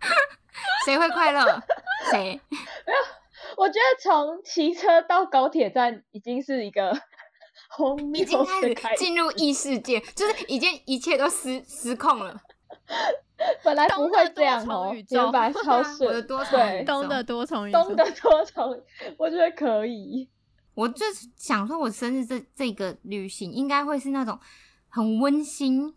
[0.86, 1.44] 谁会快乐？
[2.10, 2.40] 谁？
[2.48, 2.98] 没有
[3.58, 6.98] 我觉得从骑车到高铁站已经是一个
[7.68, 8.96] 荒已经谬开始。
[8.96, 12.40] 进入异世界，就是已经一切都失失控了。
[13.62, 16.22] 本来不会这样哦东的多重宇，宙把它超我的。
[16.22, 18.82] 多重宇对东的多重宇宙东的多重，
[19.18, 20.26] 我觉得可以。
[20.78, 24.38] 我就是想说，我生日这这个旅行应该会是那种
[24.88, 25.92] 很温馨、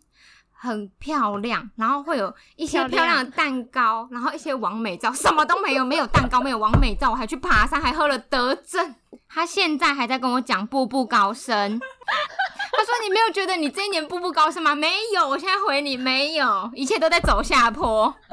[0.50, 8.92] 很漂亮，然后会有一些漂亮漂亮的蛋糕，然后一些完美照，什么都没有，没有蛋糕，没有完美照，我还去爬山，还喝了德政。
[9.28, 14.74] 他现在还在跟我讲步步高升， 他说你没有觉得你这一年步步高升吗？
[14.74, 18.12] 没有，我现在回你没有，一切都在走下坡。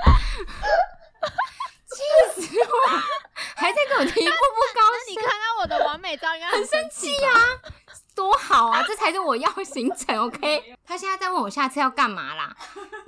[1.91, 3.18] 气死我！
[3.59, 7.33] 还在跟我提 步步高那你看，看到我的完美照，应该很生气气啊！
[8.15, 8.83] 多好啊！
[8.87, 10.75] 这才是我要的行程， OK？
[10.85, 12.55] 他现在在问我下次要干嘛啦，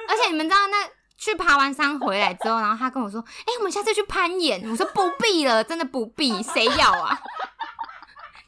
[0.08, 0.88] 而且你们知道那
[1.18, 7.20] 去爬完山回来之后，然后他跟我说：“哎、我们下次去攀岩。”我说：“不必了，真的不必， 谁要啊？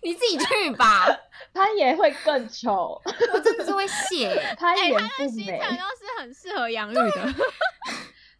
[0.01, 1.05] 你自己去吧。
[1.53, 2.99] 攀岩会更丑，”
[3.33, 4.55] 我真的是会谢。
[4.59, 5.29] 攀岩哎他的。
[5.29, 7.33] 行程都是很适合养育的。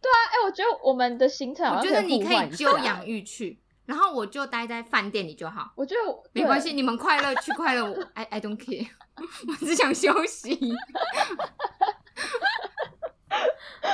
[0.04, 5.72] 对啊哎、我觉得我们的行程好像我觉得你可以揪养育去，然后我就待在饭店里就好。
[5.76, 8.86] 我觉得我没关系，你们快乐去快乐，我 I I don't care，
[9.48, 10.58] 我只想休息。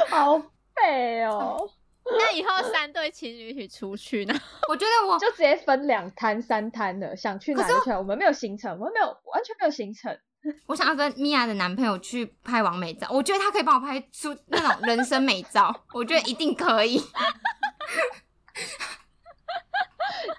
[0.08, 0.36] 好
[0.74, 1.56] 废哦，
[2.18, 4.34] 那以后三对情侣一起出去呢？
[4.68, 7.98] 我觉得我就直接分两摊三摊的，想去哪就去哪。
[7.98, 10.18] 我们没有行程，我们没有完全没有行程。
[10.66, 16.96] 我想要跟米娅的男朋友去拍完美照，我觉得他可以帮我拍出那种人生美照，我觉得一定可以。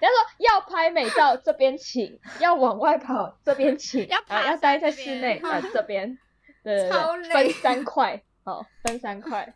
[0.00, 6.18] 家说要拍美照这边请，要往外跑这边请，要爬呃要待在室内啊 呃这边，
[6.64, 9.54] 对对超对，累分三块，好，分三块。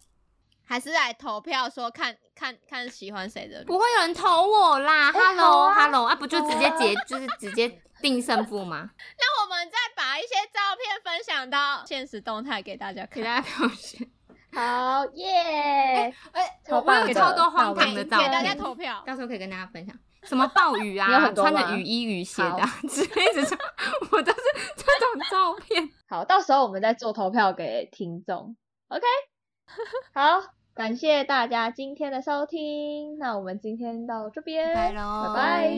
[0.66, 8.90] 还是来投票说看看看喜欢谁的不会有人投我啦，Hello 啊 Hello 啊，不就直接 结就是直接定胜负吗？
[9.18, 14.06] 那我们再把一些照片分享到现实动态给大家看， 给大家票选。
[14.52, 16.14] 好耶！
[16.32, 19.02] 哎，我有超多荒唐的照片给大家，投票。
[19.06, 19.94] 到时候可以跟大家分享。
[20.22, 23.56] 什么暴雨啊，很多穿着雨衣雨鞋的啊之类的，这
[24.10, 24.40] 我都是
[24.74, 25.88] 这种照片。
[26.08, 28.56] 好，到时候我们再做投票给听众。
[28.88, 29.02] OK，
[30.14, 34.92] 好，感谢大家今天的收听，那我们今天到这边，拜
[35.34, 35.70] 拜